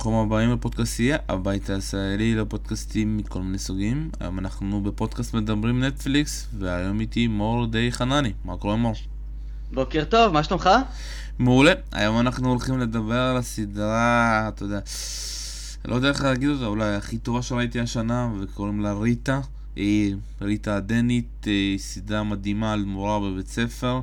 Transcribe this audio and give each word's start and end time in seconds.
וברוכים 0.00 0.20
הבאים 0.20 0.52
לפודקאסטייה, 0.52 1.18
הבית 1.28 1.70
הישראלי 1.70 2.34
לפודקאסטים 2.34 3.16
מכל 3.16 3.42
מיני 3.42 3.58
סוגים. 3.58 4.10
היום 4.20 4.38
אנחנו 4.38 4.82
בפודקאסט 4.82 5.34
מדברים 5.34 5.84
נטפליקס, 5.84 6.48
והיום 6.58 7.00
איתי 7.00 7.26
מור 7.26 7.66
די 7.66 7.92
חנני. 7.92 8.32
מה 8.44 8.56
קורה 8.56 8.76
מור? 8.76 8.94
בוקר 9.72 10.04
טוב, 10.04 10.32
מה 10.32 10.42
שלומך? 10.42 10.70
מעולה. 11.38 11.72
היום 11.92 12.20
אנחנו 12.20 12.48
הולכים 12.48 12.78
לדבר 12.78 13.20
על 13.20 13.36
הסדרה, 13.36 14.48
אתה 14.48 14.64
יודע, 14.64 14.80
לא 15.84 15.94
יודע 15.94 16.08
איך 16.08 16.22
להגיד 16.22 16.48
אותה, 16.48 16.66
אולי 16.66 16.94
הכי 16.94 17.18
טובה 17.18 17.42
שראיתי 17.42 17.80
השנה, 17.80 18.28
וקוראים 18.40 18.80
לה 18.80 18.92
ריטה. 18.92 19.40
היא 19.76 20.16
ריטה 20.40 20.76
הדנית, 20.76 21.44
היא 21.44 21.78
סדרה 21.78 22.22
מדהימה 22.22 22.72
על 22.72 22.84
מורה 22.84 23.20
בבית 23.20 23.48
ספר. 23.48 24.00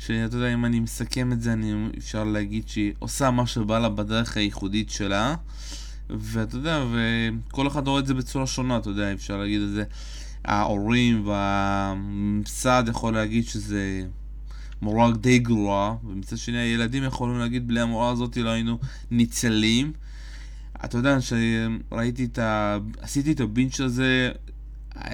שאתה 0.00 0.36
יודע, 0.36 0.54
אם 0.54 0.64
אני 0.64 0.80
מסכם 0.80 1.32
את 1.32 1.42
זה, 1.42 1.52
אני 1.52 1.88
אפשר 1.98 2.24
להגיד 2.24 2.68
שהיא 2.68 2.92
עושה 2.98 3.30
מה 3.30 3.46
שבא 3.46 3.78
לה 3.78 3.88
בדרך 3.88 4.36
הייחודית 4.36 4.90
שלה. 4.90 5.34
ואתה 6.10 6.56
יודע, 6.56 6.84
וכל 6.92 7.68
אחד 7.68 7.88
רואה 7.88 8.00
את 8.00 8.06
זה 8.06 8.14
בצורה 8.14 8.46
שונה, 8.46 8.76
אתה 8.76 8.90
יודע, 8.90 9.12
אפשר 9.12 9.36
להגיד 9.36 9.60
את 9.60 9.70
זה. 9.70 9.84
ההורים 10.44 11.26
והממסד 11.26 12.84
יכול 12.88 13.14
להגיד 13.14 13.44
שזה 13.44 14.06
מורה 14.82 15.12
די 15.12 15.38
גרועה, 15.38 15.94
ומצד 16.04 16.36
שני 16.36 16.58
הילדים 16.58 17.04
יכולים 17.04 17.38
להגיד 17.38 17.68
בלי 17.68 17.80
המורה 17.80 18.10
הזאת 18.10 18.36
לא 18.36 18.50
היינו 18.50 18.78
ניצלים. 19.10 19.92
אתה 20.84 20.98
יודע, 20.98 21.18
שראיתי 21.20 22.24
את 22.24 22.38
ה... 22.38 22.78
עשיתי 23.00 23.32
את 23.32 23.40
הבינץ' 23.40 23.80
הזה, 23.80 24.30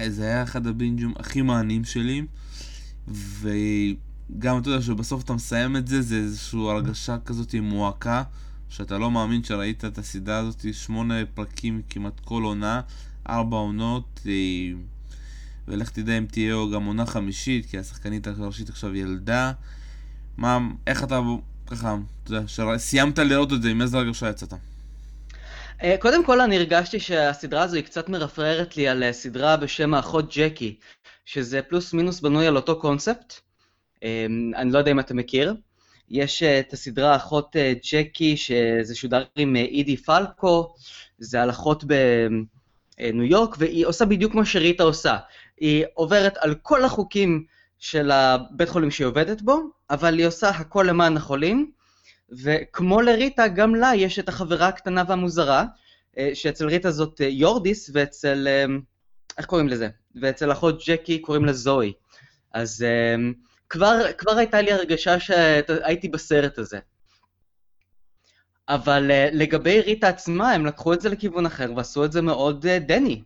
זה 0.07 0.23
היה 0.23 0.43
אחד 0.43 0.67
הבינג'ים 0.67 1.13
הכי 1.19 1.41
מעניינים 1.41 1.83
שלי, 1.83 2.21
ו... 3.07 3.49
גם 4.39 4.57
אתה 4.57 4.69
יודע 4.69 4.81
שבסוף 4.81 5.23
אתה 5.23 5.33
מסיים 5.33 5.77
את 5.77 5.87
זה, 5.87 6.01
זה 6.01 6.15
איזושהי 6.15 6.59
הרגשה 6.59 7.17
כזאת 7.25 7.55
מועקה, 7.55 8.23
שאתה 8.69 8.97
לא 8.97 9.11
מאמין 9.11 9.43
שראית 9.43 9.85
את 9.85 9.97
הסדרה 9.97 10.37
הזאת, 10.37 10.65
שמונה 10.73 11.13
פרקים 11.33 11.81
כמעט 11.89 12.19
כל 12.19 12.43
עונה, 12.43 12.81
ארבע 13.29 13.57
עונות, 13.57 14.19
אה, 14.25 14.31
ולך 15.67 15.89
תדע 15.89 16.17
אם 16.17 16.25
תהיה 16.25 16.55
גם 16.73 16.85
עונה 16.85 17.05
חמישית, 17.05 17.65
כי 17.65 17.77
השחקנית 17.77 18.27
הראשית 18.27 18.69
עכשיו 18.69 18.95
ילדה. 18.95 19.51
מה, 20.37 20.59
איך 20.87 21.03
אתה, 21.03 21.21
ככה, 21.67 21.97
אתה 22.23 22.33
יודע, 22.33 22.47
שסיימת 22.47 23.19
לראות 23.19 23.53
את 23.53 23.61
זה, 23.61 23.69
עם 23.69 23.81
איזה 23.81 23.97
הרגשה 23.97 24.29
יצאת? 24.29 24.53
אה, 25.83 25.95
קודם 25.99 26.25
כל 26.25 26.41
אני 26.41 26.55
הרגשתי 26.55 26.99
שהסדרה 26.99 27.61
הזו 27.61 27.75
היא 27.75 27.83
קצת 27.83 28.09
מרפררת 28.09 28.77
לי 28.77 28.87
על 28.87 29.03
אה, 29.03 29.13
סדרה 29.13 29.57
בשם 29.57 29.93
האחות 29.93 30.35
ג'קי, 30.37 30.75
שזה 31.25 31.61
פלוס 31.61 31.93
מינוס 31.93 32.19
בנוי 32.19 32.47
על 32.47 32.55
אותו 32.55 32.79
קונספט. 32.79 33.46
אמ, 34.03 34.51
אני 34.55 34.71
לא 34.71 34.77
יודע 34.77 34.91
אם 34.91 34.99
אתה 34.99 35.13
מכיר. 35.13 35.55
יש 36.09 36.43
אה, 36.43 36.59
את 36.59 36.73
הסדרה 36.73 37.15
אחות 37.15 37.55
אה, 37.55 37.73
ג'קי, 37.91 38.37
שזה 38.37 38.95
שודר 38.95 39.23
עם 39.35 39.55
אה, 39.55 39.61
אידי 39.61 39.97
פלקו, 39.97 40.75
זה 41.19 41.41
על 41.41 41.49
אחות 41.49 41.83
בניו 41.83 43.23
יורק, 43.23 43.55
והיא 43.59 43.85
עושה 43.85 44.05
בדיוק 44.05 44.31
כמו 44.31 44.45
שריטה 44.45 44.83
עושה. 44.83 45.17
היא 45.59 45.85
עוברת 45.93 46.37
על 46.37 46.55
כל 46.55 46.85
החוקים 46.85 47.45
של 47.79 48.11
הבית 48.11 48.69
חולים 48.69 48.91
שהיא 48.91 49.07
עובדת 49.07 49.41
בו, 49.41 49.59
אבל 49.89 50.17
היא 50.17 50.27
עושה 50.27 50.49
הכל 50.49 50.85
למען 50.89 51.17
החולים, 51.17 51.71
וכמו 52.43 53.01
לריטה, 53.01 53.47
גם 53.47 53.75
לה 53.75 53.91
יש 53.95 54.19
את 54.19 54.29
החברה 54.29 54.67
הקטנה 54.67 55.03
והמוזרה, 55.07 55.65
שאצל 56.33 56.67
ריטה 56.67 56.91
זאת 56.91 57.19
יורדיס, 57.19 57.89
ואצל... 57.93 58.47
איך 59.37 59.45
קוראים 59.45 59.67
לזה? 59.67 59.89
ואצל 60.21 60.51
אחות 60.51 60.81
ג'קי 60.87 61.19
קוראים 61.19 61.45
לה 61.45 61.53
זוהי. 61.53 61.93
אז 62.53 62.85
כבר, 63.69 64.01
כבר 64.17 64.37
הייתה 64.37 64.61
לי 64.61 64.71
הרגשה 64.71 65.19
שהייתי 65.19 66.09
בסרט 66.09 66.57
הזה. 66.57 66.79
אבל 68.69 69.11
uh, 69.11 69.35
לגבי 69.35 69.81
ריטה 69.81 70.07
עצמה, 70.07 70.51
הם 70.51 70.65
לקחו 70.65 70.93
את 70.93 71.01
זה 71.01 71.09
לכיוון 71.09 71.45
אחר 71.45 71.73
ועשו 71.75 72.05
את 72.05 72.11
זה 72.11 72.21
מאוד 72.21 72.65
uh, 72.65 72.87
דני. 72.87 73.23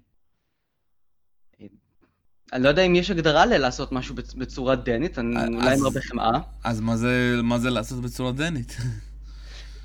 אני 2.54 2.64
לא 2.64 2.70
יודע 2.70 2.82
אם 2.82 2.96
יש 2.96 3.12
הגדרה 3.12 3.46
ללעשות 3.46 3.92
משהו 3.92 4.16
בצורה 4.16 4.76
דנית, 4.76 5.20
אני 5.20 5.56
אולי 5.56 5.74
עם 5.78 5.86
הרבה 5.86 6.02
חמאה. 6.02 6.40
אז 6.64 6.80
מה 6.80 6.98
זה, 6.98 7.40
מה 7.44 7.60
זה 7.60 7.70
לעשות 7.70 8.02
בצורה 8.02 8.32
דנית? 8.32 8.78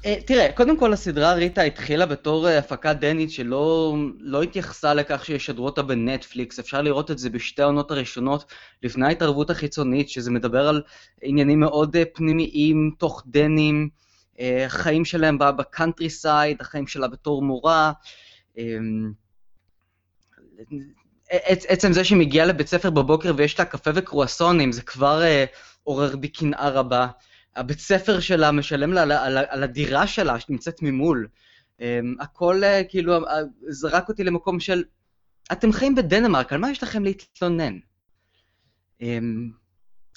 אה, 0.07 0.17
תראה, 0.27 0.53
קודם 0.53 0.79
כל 0.79 0.93
הסדרה 0.93 1.33
ריטה 1.33 1.63
התחילה 1.63 2.07
בתור 2.07 2.49
אה, 2.49 2.59
הפקה 2.59 2.95
דנית 2.95 3.31
שלא 3.31 3.95
לא 4.19 4.43
התייחסה 4.43 4.95
לכך 4.95 5.25
שישדרו 5.25 5.67
אותה 5.67 5.83
בנטפליקס, 5.83 6.59
אפשר 6.59 6.83
לראות 6.83 7.11
את 7.11 7.19
זה 7.19 7.31
בשתי 7.31 7.63
העונות 7.63 7.91
הראשונות 7.91 8.53
לפני 8.83 9.07
ההתערבות 9.07 9.51
החיצונית, 9.51 10.09
שזה 10.09 10.31
מדבר 10.31 10.69
על 10.69 10.83
עניינים 11.23 11.61
מאוד 11.61 11.97
אה, 11.97 12.03
פנימיים, 12.15 12.91
תוך 12.99 13.23
דנים, 13.27 13.89
החיים 14.67 15.05
שלהם 15.05 15.39
בקאנטרי 15.39 16.11
סייד, 16.11 16.57
החיים 16.61 16.87
שלה 16.87 17.09
בתור 17.09 17.43
מורה. 17.43 17.93
עצם 21.69 21.93
זה 21.93 22.05
שהיא 22.05 22.19
מגיעה 22.19 22.47
לבית 22.47 22.67
ספר 22.69 22.91
בבוקר 22.91 23.33
ויש 23.37 23.59
לה 23.59 23.65
קפה 23.65 23.91
וקרואסונים, 23.95 24.73
זה 24.73 24.83
כבר 24.83 25.23
עורר 25.85 26.17
בי 26.17 26.29
קנאה 26.29 26.71
רבה. 26.71 27.07
הבית 27.57 27.81
ספר 27.81 28.21
שלה 28.21 28.53
משלם 28.53 28.93
לה 28.93 29.03
על, 29.03 29.13
על, 29.13 29.39
על 29.49 29.63
הדירה 29.63 30.07
שלה 30.07 30.41
שנמצאת 30.41 30.83
ממול. 30.83 31.29
Um, 31.79 31.83
הכל 32.21 32.63
uh, 32.63 32.91
כאילו 32.91 33.27
uh, 33.27 33.31
זרק 33.69 34.09
אותי 34.09 34.25
למקום 34.25 34.61
של, 34.61 34.83
אתם 35.53 35.73
חיים 35.73 35.95
בדנמרק, 35.95 36.53
על 36.53 36.59
מה 36.59 36.71
יש 36.71 36.83
לכם 36.83 37.05
להתלונן? 37.05 37.79
Um, 39.01 39.05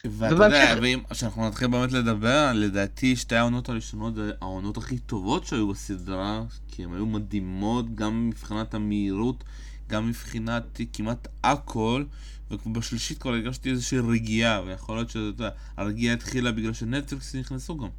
ואתה 0.06 0.36
יודע, 0.36 0.76
ואם 0.82 1.00
כשאנחנו 1.12 1.48
נתחיל 1.48 1.68
באמת 1.68 1.92
לדבר, 1.92 2.52
לדעתי 2.56 3.16
שתי 3.16 3.36
העונות 3.36 3.70
הראשונות 3.70 4.16
זה 4.16 4.32
העונות 4.42 4.78
הכי 4.78 5.00
טובות 5.00 5.46
שהיו 5.46 5.68
בסדרה, 5.68 6.44
כי 6.68 6.84
הן 6.84 6.94
היו 6.94 7.06
מדהימות, 7.06 7.96
גם 7.96 8.30
מבחינת 8.30 8.74
המהירות, 8.74 9.44
גם 9.88 10.10
מבחינת 10.10 10.80
כמעט 10.94 11.28
הכל, 11.44 12.04
ובשלישית 12.52 13.18
כבר 13.18 13.32
הרגשתי 13.32 13.70
איזושהי 13.70 14.00
רגיעה, 14.00 14.62
ויכול 14.66 14.96
להיות 14.96 15.10
שהרגיעה 15.10 16.14
התחילה 16.14 16.52
בגלל 16.52 16.74
שנטפליקס 16.74 17.36
נכנסו 17.36 17.78
גם. 17.78 17.90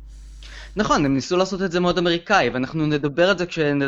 נכון, 0.77 1.05
הם 1.05 1.15
ניסו 1.15 1.37
לעשות 1.37 1.63
את 1.63 1.73
זה 1.73 1.81
מאוד 1.81 1.99
אמריקאי, 1.99 2.49
ואנחנו 2.49 2.87
נדבר 2.87 3.31
על 3.31 3.39
זה 3.39 3.47
כשנד... 3.47 3.83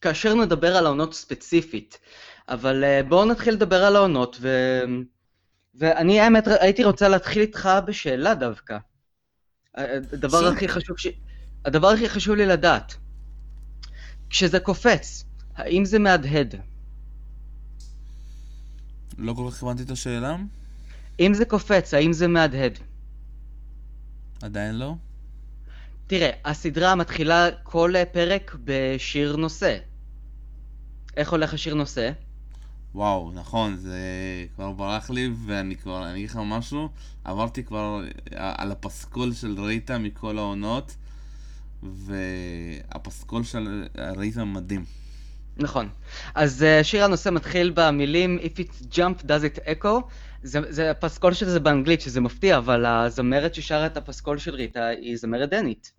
כאשר 0.00 0.34
נדבר 0.34 0.76
על 0.76 0.86
העונות 0.86 1.14
ספציפית. 1.14 1.98
אבל 2.48 2.84
uh, 2.84 3.08
בואו 3.08 3.24
נתחיל 3.24 3.54
לדבר 3.54 3.84
על 3.84 3.96
העונות, 3.96 4.36
ו... 4.40 4.48
ואני 5.74 6.20
האמת 6.20 6.48
הייתי 6.60 6.84
רוצה 6.84 7.08
להתחיל 7.08 7.42
איתך 7.42 7.68
בשאלה 7.86 8.34
דווקא. 8.34 8.78
הדבר 9.74 10.46
הכי 10.46 10.68
חשוב 10.68 10.98
ש... 10.98 11.06
הדבר 11.64 11.88
הכי 11.88 12.08
חשוב 12.08 12.34
לי 12.34 12.46
לדעת, 12.46 12.96
כשזה 14.30 14.60
קופץ, 14.60 15.24
האם 15.56 15.84
זה 15.84 15.98
מהדהד? 15.98 16.54
לא 19.18 19.32
כל 19.32 19.50
כך 19.50 19.62
הבנתי 19.62 19.82
את 19.82 19.90
השאלה. 19.90 20.36
אם 21.20 21.34
זה 21.34 21.44
קופץ, 21.44 21.94
האם 21.94 22.12
זה 22.12 22.28
מהדהד? 22.28 22.78
עדיין 24.42 24.78
לא. 24.78 24.94
תראה, 26.06 26.30
הסדרה 26.44 26.94
מתחילה 26.94 27.48
כל 27.62 27.92
פרק 28.12 28.56
בשיר 28.64 29.36
נושא. 29.36 29.78
איך 31.16 31.30
הולך 31.30 31.54
השיר 31.54 31.74
נושא? 31.74 32.10
וואו, 32.94 33.32
נכון, 33.34 33.76
זה 33.76 34.00
כבר 34.54 34.72
ברח 34.72 35.10
לי, 35.10 35.30
ואני 35.46 35.76
כבר, 35.76 36.04
אני 36.04 36.14
אגיד 36.14 36.30
לך 36.30 36.38
משהו, 36.44 36.88
עברתי 37.24 37.64
כבר 37.64 38.00
על 38.34 38.72
הפסקול 38.72 39.32
של 39.32 39.60
ריטה 39.60 39.98
מכל 39.98 40.38
העונות, 40.38 40.96
והפסקול 41.82 43.44
של 43.44 43.84
ריטה 44.16 44.44
מדהים. 44.44 44.84
נכון. 45.56 45.88
אז 46.34 46.64
uh, 46.64 46.84
שיר 46.84 47.04
הנושא 47.04 47.28
מתחיל 47.28 47.72
במילים 47.74 48.38
If 48.42 48.60
it 48.60 48.94
jump 48.94 49.22
does 49.22 49.56
it 49.56 49.58
echo. 49.66 49.88
זה, 50.42 50.60
זה 50.68 50.90
הפסקול 50.90 51.32
של 51.32 51.48
זה 51.48 51.60
באנגלית, 51.60 52.00
שזה 52.00 52.20
מפתיע, 52.20 52.58
אבל 52.58 52.86
הזמרת 52.86 53.54
ששרה 53.54 53.86
את 53.86 53.96
הפסקול 53.96 54.38
של 54.38 54.54
ריטה 54.54 54.86
היא 54.86 55.16
זמרת 55.16 55.50
דנית. 55.50 55.92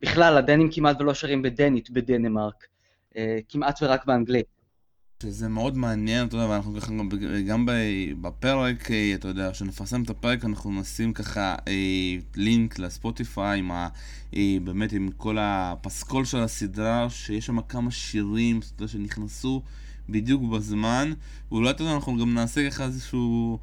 בכלל, 0.00 0.36
הדנים 0.36 0.68
כמעט 0.72 1.00
ולא 1.00 1.14
שרים 1.14 1.42
בדנית 1.42 1.90
בדנמרק. 1.90 2.66
Uh, 3.10 3.16
כמעט 3.48 3.82
ורק 3.82 4.04
באנגלית. 4.04 4.61
שזה 5.22 5.48
מאוד 5.48 5.76
מעניין, 5.78 6.26
אתה 6.26 6.36
יודע, 6.36 6.48
ואנחנו 6.48 6.80
ככה 6.80 6.92
גם 7.46 7.68
בפרק, 8.20 8.90
אה, 8.90 9.12
אתה 9.14 9.28
יודע, 9.28 9.50
כשנפרסם 9.52 10.02
את 10.02 10.10
הפרק 10.10 10.44
אנחנו 10.44 10.80
נשים 10.80 11.12
ככה 11.12 11.54
אה, 11.68 12.16
לינק 12.36 12.78
לספוטיפיי 12.78 13.58
עם 13.58 13.70
ה... 13.70 13.88
אה, 14.36 14.56
באמת 14.64 14.92
עם 14.92 15.08
כל 15.16 15.36
הפסקול 15.40 16.24
של 16.24 16.38
הסדרה, 16.38 17.10
שיש 17.10 17.46
שם 17.46 17.60
כמה 17.60 17.90
שירים, 17.90 18.58
אתה 18.58 18.82
יודע, 18.82 18.92
שנכנסו 18.92 19.62
בדיוק 20.08 20.42
בזמן, 20.42 21.12
ואולי 21.52 21.70
אתה 21.70 21.82
יודע, 21.82 21.94
אנחנו 21.94 22.18
גם 22.18 22.34
נעשה 22.34 22.70
ככה 22.70 22.84
איזשהו 22.84 23.58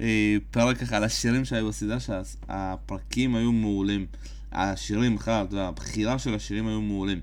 אה, 0.00 0.36
פרק 0.50 0.76
ככה 0.78 0.96
על 0.96 1.04
השירים 1.04 1.44
שהיו 1.44 1.68
בסדרה, 1.68 1.98
שהפרקים 2.00 3.34
היו 3.34 3.52
מעולים. 3.52 4.06
השירים 4.52 5.16
בכלל, 5.16 5.44
אתה 5.44 5.54
יודע, 5.54 5.68
הבחירה 5.68 6.18
של 6.18 6.34
השירים 6.34 6.66
היו 6.66 6.80
מעולים. 6.80 7.20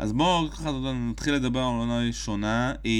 אז 0.00 0.12
בואו 0.12 0.50
ככה 0.50 0.70
נתחיל 1.10 1.34
לדבר 1.34 1.58
על 1.58 1.64
העונה 1.64 1.96
הראשונה, 1.96 2.74
אה, 2.86 2.90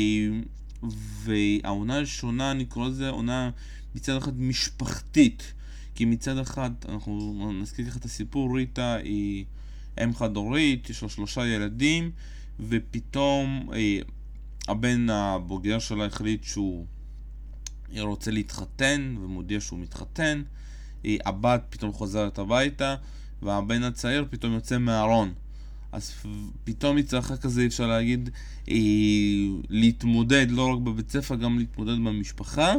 והעונה 1.23 1.97
הראשונה, 1.97 2.50
אני 2.50 2.64
קורא 2.64 2.88
לזה 2.88 3.08
עונה 3.08 3.50
מצד 3.94 4.17
אחד 4.17 4.41
משפחתית, 4.41 5.52
כי 5.94 6.05
מצד 6.05 6.38
אחד, 6.38 6.70
אנחנו 6.88 7.52
נזכיר 7.52 7.87
ככה 7.87 7.99
את 7.99 8.05
הסיפור, 8.05 8.56
ריטה 8.56 8.94
היא 8.94 9.44
אם 10.05 10.14
חד 10.14 10.37
הורית, 10.37 10.91
יש 10.91 11.02
לה 11.02 11.08
שלושה 11.08 11.47
ילדים, 11.47 12.11
ופתאום 12.69 13.70
אה, 13.73 13.99
הבן 14.69 15.11
הבוגר 15.11 15.79
שלה 15.79 16.06
החליט 16.06 16.44
שהוא 16.44 16.87
רוצה 17.99 18.31
להתחתן, 18.31 19.14
ומודיע 19.20 19.61
שהוא 19.61 19.79
מתחתן. 19.79 20.43
אה, 21.05 21.17
הבת 21.25 21.62
פתאום 21.70 21.93
חוזרת 21.93 22.38
הביתה, 22.38 22.94
והבן 23.43 23.82
הצעיר 23.82 24.26
פתאום 24.31 24.52
יוצא 24.52 24.79
מהארון. 24.79 25.35
אז 25.92 26.14
פתאום 26.64 26.96
היא 26.96 27.04
צריכה 27.04 27.37
כזה, 27.37 27.66
אפשר 27.66 27.87
להגיד, 27.87 28.31
אה, 28.69 28.75
להתמודד, 29.69 30.46
לא 30.50 30.72
רק 30.72 30.78
בבית 30.78 31.10
ספר, 31.10 31.34
גם 31.34 31.58
להתמודד 31.58 31.94
במשפחה. 31.94 32.75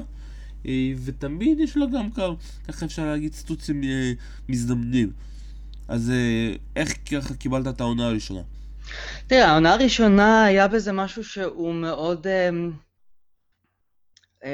אה, 0.67 0.91
ותמיד 1.05 1.59
יש 1.59 1.77
לה 1.77 1.85
גם 1.85 2.09
ככה 2.67 2.85
אפשר 2.85 3.05
להגיד 3.05 3.33
סטוצים 3.33 3.83
אה, 3.83 4.11
מזדמנים. 4.49 5.11
אז 5.87 6.11
אה, 6.11 6.55
איך 6.75 6.93
ככה 7.11 7.33
קיבלת 7.33 7.67
את 7.67 7.81
העונה 7.81 8.07
הראשונה? 8.07 8.41
תראה, 9.27 9.47
העונה 9.47 9.73
הראשונה 9.73 10.43
היה 10.43 10.67
בזה 10.67 10.91
משהו 10.91 11.23
שהוא 11.23 11.73
מאוד... 11.73 12.27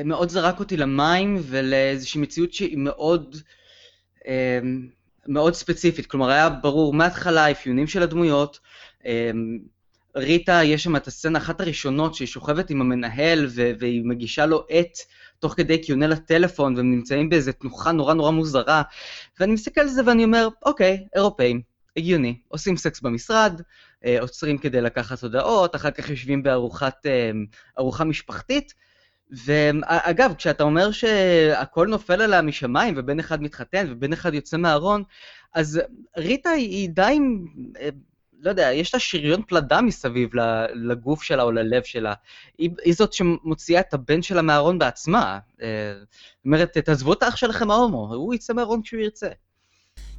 מאוד 0.05 0.29
זרק 0.29 0.59
אותי 0.59 0.77
למים 0.77 1.37
ולאיזושהי 1.41 2.21
מציאות 2.21 2.53
שהיא 2.53 2.77
מאוד 2.77 3.35
מאוד 5.27 5.53
ספציפית, 5.53 6.05
כלומר 6.05 6.29
היה 6.29 6.49
ברור 6.49 6.93
מההתחלה 6.93 7.45
האפיונים 7.45 7.87
של 7.87 8.03
הדמויות, 8.03 8.59
ריטה, 10.17 10.63
יש 10.63 10.83
שם 10.83 10.95
את 10.95 11.07
הסצנה 11.07 11.39
אחת 11.39 11.61
הראשונות 11.61 12.15
שהיא 12.15 12.27
שוכבת 12.27 12.69
עם 12.69 12.81
המנהל 12.81 13.47
והיא 13.79 14.01
מגישה 14.05 14.45
לו 14.45 14.65
עט 14.69 14.97
תוך 15.39 15.53
כדי 15.53 15.83
כי 15.83 15.91
עונה 15.91 16.07
לטלפון 16.07 16.75
והם 16.75 16.91
נמצאים 16.91 17.29
באיזה 17.29 17.53
תנוחה 17.53 17.91
נורא 17.91 18.13
נורא 18.13 18.31
מוזרה. 18.31 18.81
ואני 19.39 19.53
מסתכל 19.53 19.81
על 19.81 19.87
זה 19.87 20.01
ואני 20.05 20.23
אומר, 20.23 20.47
אוקיי, 20.65 21.07
אירופאים, 21.15 21.61
הגיוני, 21.97 22.37
עושים 22.47 22.77
סקס 22.77 23.01
במשרד, 23.01 23.61
אה, 24.05 24.21
עוצרים 24.21 24.57
כדי 24.57 24.81
לקחת 24.81 25.23
הודעות, 25.23 25.75
אחר 25.75 25.91
כך 25.91 26.09
יושבים 26.09 26.43
בארוחה 26.43 26.89
אה, 27.77 28.05
משפחתית 28.05 28.73
ואגב, 29.31 30.33
כשאתה 30.37 30.63
אומר 30.63 30.91
שהכל 30.91 31.87
נופל 31.87 32.21
עליה 32.21 32.41
משמיים 32.41 32.93
ובן 32.97 33.19
אחד 33.19 33.41
מתחתן 33.41 33.87
ובן 33.89 34.13
אחד 34.13 34.33
יוצא 34.33 34.57
מהארון, 34.57 35.03
אז 35.53 35.81
ריטה 36.17 36.49
היא 36.49 36.89
די 36.89 37.19
אה, 37.79 37.89
לא 38.41 38.49
יודע, 38.49 38.73
יש 38.73 38.93
לה 38.93 38.99
שריון 38.99 39.41
פלדה 39.47 39.81
מסביב 39.81 40.29
לגוף 40.73 41.23
שלה 41.23 41.43
או 41.43 41.51
ללב 41.51 41.83
שלה. 41.83 42.13
היא, 42.57 42.69
היא 42.85 42.93
זאת 42.93 43.13
שמוציאה 43.13 43.79
את 43.79 43.93
הבן 43.93 44.21
שלה 44.21 44.41
מהארון 44.41 44.79
בעצמה. 44.79 45.39
זאת 45.51 45.61
אה, 45.61 45.93
אומרת, 46.45 46.77
תעזבו 46.77 47.13
את 47.13 47.23
האח 47.23 47.35
שלכם 47.35 47.71
ההומו, 47.71 48.13
הוא 48.13 48.33
יצא 48.33 48.53
מהארון 48.53 48.81
כשהוא 48.81 49.01
ירצה. 49.01 49.27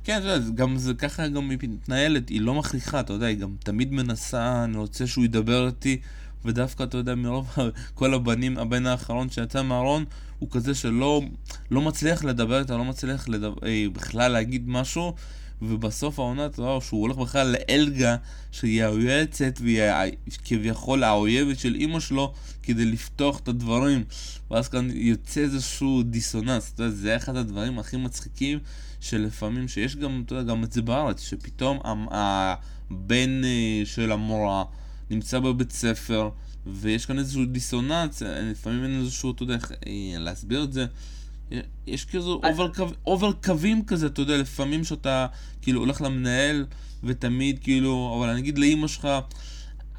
כן, 0.05 0.19
אתה 0.19 0.27
יודע, 0.27 0.51
גם 0.55 0.77
זה 0.77 0.95
ככה 0.95 1.29
גם 1.29 1.51
היא 1.51 1.59
מתנהלת, 1.63 2.29
היא 2.29 2.41
לא 2.41 2.55
מכריחה, 2.55 3.01
אתה 3.01 3.13
יודע, 3.13 3.27
היא 3.27 3.39
גם 3.39 3.57
תמיד 3.65 3.93
מנסה, 3.93 4.65
אני 4.65 4.77
רוצה 4.77 5.07
שהוא 5.07 5.25
ידבר 5.25 5.67
איתי, 5.67 6.01
ודווקא, 6.45 6.83
אתה 6.83 6.97
יודע, 6.97 7.15
מרוב 7.15 7.49
כל 7.95 8.15
הבנים, 8.15 8.59
הבן 8.59 8.87
האחרון 8.87 9.31
שיצא 9.31 9.63
מהארון, 9.63 10.05
הוא 10.39 10.49
כזה 10.51 10.75
שלא 10.75 11.23
לא 11.71 11.81
מצליח 11.81 12.25
לדבר 12.25 12.59
איתה, 12.59 12.77
לא 12.77 12.85
מצליח 12.85 13.29
לדבר, 13.29 13.67
אה, 13.67 13.87
בכלל 13.93 14.33
להגיד 14.33 14.69
משהו, 14.69 15.15
ובסוף 15.63 16.19
העונה 16.19 16.47
אתה 16.47 16.63
רואה 16.63 16.81
שהוא 16.81 17.01
הולך 17.01 17.17
בכלל 17.17 17.57
לאלגה 17.59 18.17
שהיא 18.53 18.85
היועצת 18.85 19.59
והיא 19.63 20.13
כביכול 20.45 21.05
האויבת 21.05 21.59
של 21.59 21.75
אימא 21.75 22.01
שלו 22.01 22.33
כדי 22.63 22.85
לפתוח 22.85 23.39
את 23.39 23.49
הדברים. 23.49 24.05
ואז 24.51 24.69
כאן 24.69 24.89
יוצא 24.95 25.41
איזשהו 25.41 26.03
דיסוננס, 26.03 26.73
אתה 26.75 26.83
יודע, 26.83 26.95
זה 26.95 27.17
אחד 27.17 27.37
הדברים 27.37 27.79
הכי 27.79 27.97
מצחיקים 27.97 28.59
שלפעמים, 29.01 29.69
שיש 29.69 29.97
גם, 29.97 30.23
אתה 30.27 30.35
יודע, 30.35 30.53
גם 30.53 30.65
את 30.65 30.73
זה 30.73 30.83
בארץ, 30.83 31.21
שפתאום 31.21 31.79
הבן 32.11 33.45
אה, 33.45 33.83
של 33.85 34.13
המורה 34.13 34.65
נמצא 35.11 35.39
בבית 35.39 35.73
ספר 35.73 36.31
ויש 36.67 37.07
כאן 37.07 37.19
איזשהו 37.19 37.45
דיסוננס, 37.45 38.23
לפעמים 38.23 38.85
אין 38.85 39.01
איזשהו, 39.01 39.33
אתה 39.33 39.43
יודע, 39.43 39.55
איך 39.55 39.73
אה, 39.73 40.19
להסביר 40.19 40.65
את 40.65 40.73
זה 40.73 40.87
יש 41.87 42.05
כאילו 42.05 42.41
אובר 43.07 43.33
קווים 43.45 43.85
כזה, 43.85 44.07
אתה 44.07 44.21
יודע, 44.21 44.37
לפעמים 44.37 44.85
שאתה 44.85 45.27
כאילו 45.63 45.81
הולך 45.81 46.03
למנהל 46.03 46.67
ותמיד 47.05 47.59
כאילו, 47.63 48.17
אבל 48.19 48.29
אני 48.29 48.41
אגיד 48.41 48.59
לאימא 48.59 48.87
שלך, 48.87 49.09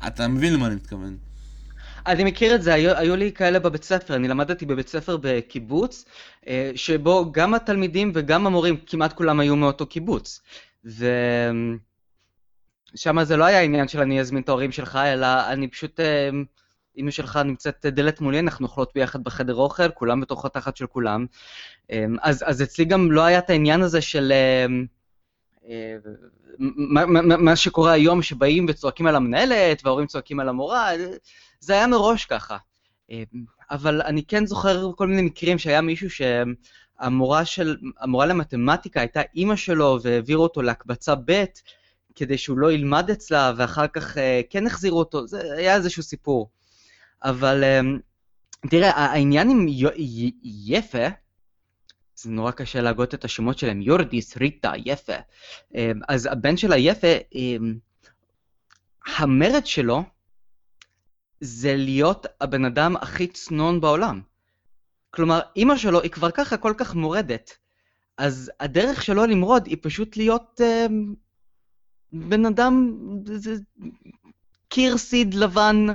אתה 0.07 0.27
מבין 0.27 0.53
למה 0.53 0.67
אני 0.67 0.75
מתכוון. 0.75 1.17
אני 2.07 2.23
מכיר 2.23 2.55
את 2.55 2.63
זה, 2.63 2.73
היו, 2.73 2.97
היו 2.97 3.15
לי 3.15 3.31
כאלה 3.31 3.59
בבית 3.59 3.83
ספר, 3.83 4.15
אני 4.15 4.27
למדתי 4.27 4.65
בבית 4.65 4.87
ספר 4.87 5.17
בקיבוץ, 5.21 6.05
אה, 6.47 6.71
שבו 6.75 7.31
גם 7.31 7.53
התלמידים 7.53 8.11
וגם 8.15 8.47
המורים, 8.47 8.77
כמעט 8.87 9.13
כולם 9.13 9.39
היו 9.39 9.55
מאותו 9.55 9.85
קיבוץ. 9.85 10.41
ושם 12.93 13.23
זה 13.23 13.37
לא 13.37 13.43
היה 13.43 13.61
עניין 13.61 13.87
של 13.87 13.99
אני 13.99 14.19
אזמין 14.19 14.43
את 14.43 14.49
ההורים 14.49 14.71
שלך, 14.71 14.95
אלא 14.95 15.27
אני 15.51 15.67
פשוט 15.67 15.99
אה, 15.99 16.29
אמא 16.97 17.11
שלך 17.11 17.39
נמצאת 17.45 17.85
דלת 17.85 18.21
מולי, 18.21 18.39
אנחנו 18.39 18.67
אוכלות 18.67 18.91
ביחד 18.95 19.23
בחדר 19.23 19.55
אוכל, 19.55 19.89
כולם 19.89 20.21
בתוך 20.21 20.45
התחת 20.45 20.77
של 20.77 20.87
כולם. 20.87 21.25
אמ, 21.91 22.15
אז, 22.21 22.43
אז 22.47 22.61
אצלי 22.61 22.85
גם 22.85 23.11
לא 23.11 23.21
היה 23.21 23.39
את 23.39 23.49
העניין 23.49 23.81
הזה 23.81 24.01
של... 24.01 24.31
אה, 24.31 24.65
מה, 26.57 27.05
מה, 27.05 27.37
מה 27.37 27.55
שקורה 27.55 27.91
היום, 27.91 28.21
שבאים 28.21 28.65
וצועקים 28.69 29.07
על 29.07 29.15
המנהלת, 29.15 29.81
וההורים 29.85 30.07
צועקים 30.07 30.39
על 30.39 30.49
המורה, 30.49 30.89
זה 31.59 31.73
היה 31.73 31.87
מראש 31.87 32.25
ככה. 32.25 32.57
אבל 33.71 34.01
אני 34.01 34.23
כן 34.23 34.45
זוכר 34.45 34.91
כל 34.95 35.07
מיני 35.07 35.21
מקרים 35.21 35.57
שהיה 35.59 35.81
מישהו 35.81 36.09
שהמורה 36.09 37.45
של, 37.45 37.77
המורה 37.99 38.25
למתמטיקה 38.25 38.99
הייתה 38.99 39.21
אימא 39.35 39.55
שלו 39.55 39.99
והעבירו 40.01 40.43
אותו 40.43 40.61
להקבצה 40.61 41.15
ב' 41.25 41.43
כדי 42.19 42.37
שהוא 42.37 42.57
לא 42.57 42.71
ילמד 42.71 43.09
אצלה, 43.09 43.53
ואחר 43.57 43.87
כך 43.87 44.17
אה, 44.17 44.41
כן 44.49 44.67
החזירו 44.67 44.99
אותו, 44.99 45.27
זה 45.27 45.53
היה 45.53 45.75
איזשהו 45.75 46.03
סיפור. 46.03 46.49
אבל 47.23 47.63
אמ, 47.63 47.99
תראה, 48.69 48.91
העניין 48.91 49.49
עם 49.49 49.65
יפה, 50.43 51.07
זה 52.15 52.29
נורא 52.29 52.51
קשה 52.51 52.81
להגות 52.81 53.13
את 53.13 53.25
השמות 53.25 53.59
שלהם, 53.59 53.81
יורדיס, 53.81 54.37
ריטה, 54.37 54.71
יפה. 54.85 55.13
אמ, 55.75 55.99
אז 56.07 56.25
הבן 56.31 56.57
שלה 56.57 56.77
יפה, 56.77 57.07
המרד 59.17 59.65
שלו 59.65 60.03
זה 61.41 61.75
להיות 61.75 62.25
הבן 62.41 62.65
אדם 62.65 62.95
הכי 62.95 63.27
צנון 63.27 63.81
בעולם. 63.81 64.21
כלומר, 65.11 65.39
אימא 65.55 65.77
שלו 65.77 66.01
היא 66.01 66.11
כבר 66.11 66.31
ככה 66.31 66.57
כל 66.57 66.73
כך 66.77 66.95
מורדת, 66.95 67.57
אז 68.17 68.51
הדרך 68.59 69.03
שלו 69.03 69.25
למרוד 69.25 69.67
היא 69.67 69.77
פשוט 69.81 70.17
להיות 70.17 70.61
בן 72.13 72.45
אדם, 72.45 72.97
קיר 74.67 74.97
סיד 74.97 75.33
לבן, 75.33 75.85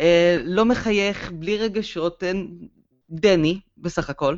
אה, 0.00 0.36
לא 0.44 0.64
מחייך, 0.64 1.32
בלי 1.32 1.58
רגשות, 1.58 2.22
אה, 2.22 2.32
דני 3.10 3.60
בסך 3.78 4.10
הכל. 4.10 4.36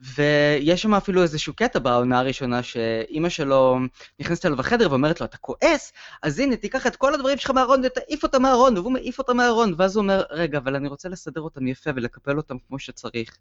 ויש 0.00 0.82
שם 0.82 0.94
אפילו 0.94 1.22
איזשהו 1.22 1.54
קטע 1.54 1.78
בעונה 1.78 2.18
הראשונה 2.18 2.62
שאימא 2.62 3.28
שלו 3.28 3.78
נכנסת 4.20 4.46
אליו 4.46 4.58
לחדר 4.58 4.90
ואומרת 4.90 5.20
לו, 5.20 5.26
אתה 5.26 5.36
כועס? 5.36 5.92
אז 6.22 6.38
הנה, 6.38 6.56
תיקח 6.56 6.86
את 6.86 6.96
כל 6.96 7.14
הדברים 7.14 7.38
שלך 7.38 7.50
מהארון 7.50 7.82
ותעיף 7.84 8.22
אותם 8.22 8.42
מהארון, 8.42 8.78
והוא 8.78 8.92
מעיף 8.92 9.18
אותם 9.18 9.36
מהארון, 9.36 9.74
ואז 9.78 9.96
הוא 9.96 10.02
אומר, 10.02 10.22
רגע, 10.30 10.58
אבל 10.58 10.76
אני 10.76 10.88
רוצה 10.88 11.08
לסדר 11.08 11.40
אותם 11.40 11.66
יפה 11.66 11.90
ולקפל 11.96 12.36
אותם 12.36 12.56
כמו 12.68 12.78
שצריך. 12.78 13.36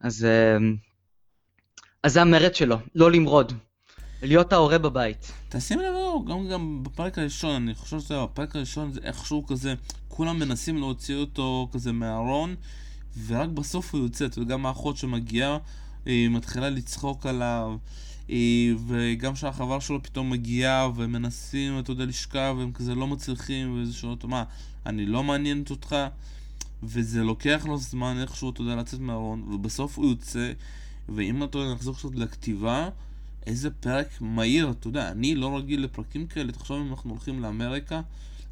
אז, 0.00 0.24
אה, 0.24 0.56
אז 2.02 2.12
זה 2.12 2.22
המרד 2.22 2.54
שלו, 2.54 2.76
לא 2.94 3.10
למרוד. 3.10 3.52
להיות 4.26 4.52
ההורה 4.52 4.78
בבית. 4.78 5.32
תשים 5.48 5.80
לב, 5.80 5.94
גם, 6.28 6.48
גם 6.48 6.82
בפרק 6.82 7.18
הראשון, 7.18 7.54
אני 7.54 7.74
חושב 7.74 8.00
שזה 8.00 8.22
בפרק 8.22 8.56
הראשון 8.56 8.92
זה 8.92 9.00
איכשהו 9.02 9.46
כזה, 9.46 9.74
כולם 10.08 10.38
מנסים 10.38 10.78
להוציא 10.78 11.16
אותו 11.16 11.68
כזה 11.72 11.92
מהארון, 11.92 12.54
ורק 13.26 13.48
בסוף 13.48 13.94
הוא 13.94 14.02
יוצא, 14.02 14.26
וגם 14.36 14.66
האחות 14.66 14.96
שמגיעה 14.96 15.58
היא 16.06 16.28
מתחילה 16.28 16.70
לצחוק 16.70 17.26
עליו, 17.26 17.76
היא, 18.28 18.74
וגם 18.86 19.36
שהחבר 19.36 19.80
שלו 19.80 20.02
פתאום 20.02 20.30
מגיעה 20.30 20.88
ומנסים, 20.96 21.78
אתה 21.78 21.92
יודע, 21.92 22.04
לשכב, 22.04 22.54
והם 22.58 22.72
כזה 22.72 22.94
לא 22.94 23.06
מצליחים, 23.06 23.78
וזה 23.78 23.92
שואל 23.92 24.12
אותו, 24.12 24.28
מה, 24.28 24.44
אני 24.86 25.06
לא 25.06 25.22
מעניינת 25.22 25.70
אותך? 25.70 25.96
וזה 26.82 27.22
לוקח 27.22 27.66
לו 27.66 27.78
זמן 27.78 28.16
איכשהו, 28.20 28.50
אתה 28.50 28.60
יודע, 28.60 28.76
לצאת 28.76 29.00
מהארון, 29.00 29.42
ובסוף 29.42 29.98
הוא 29.98 30.06
יוצא, 30.06 30.52
ואם 31.08 31.44
אתה 31.44 31.58
נחזור 31.74 31.94
קצת 31.94 32.14
לכתיבה, 32.14 32.88
איזה 33.46 33.70
פרק 33.70 34.08
מהיר, 34.20 34.70
אתה 34.70 34.88
יודע, 34.88 35.10
אני 35.10 35.34
לא 35.34 35.56
רגיל 35.58 35.84
לפרקים 35.84 36.26
כאלה, 36.26 36.52
תחשוב 36.52 36.80
אם 36.80 36.90
אנחנו 36.90 37.10
הולכים 37.10 37.42
לאמריקה, 37.42 38.00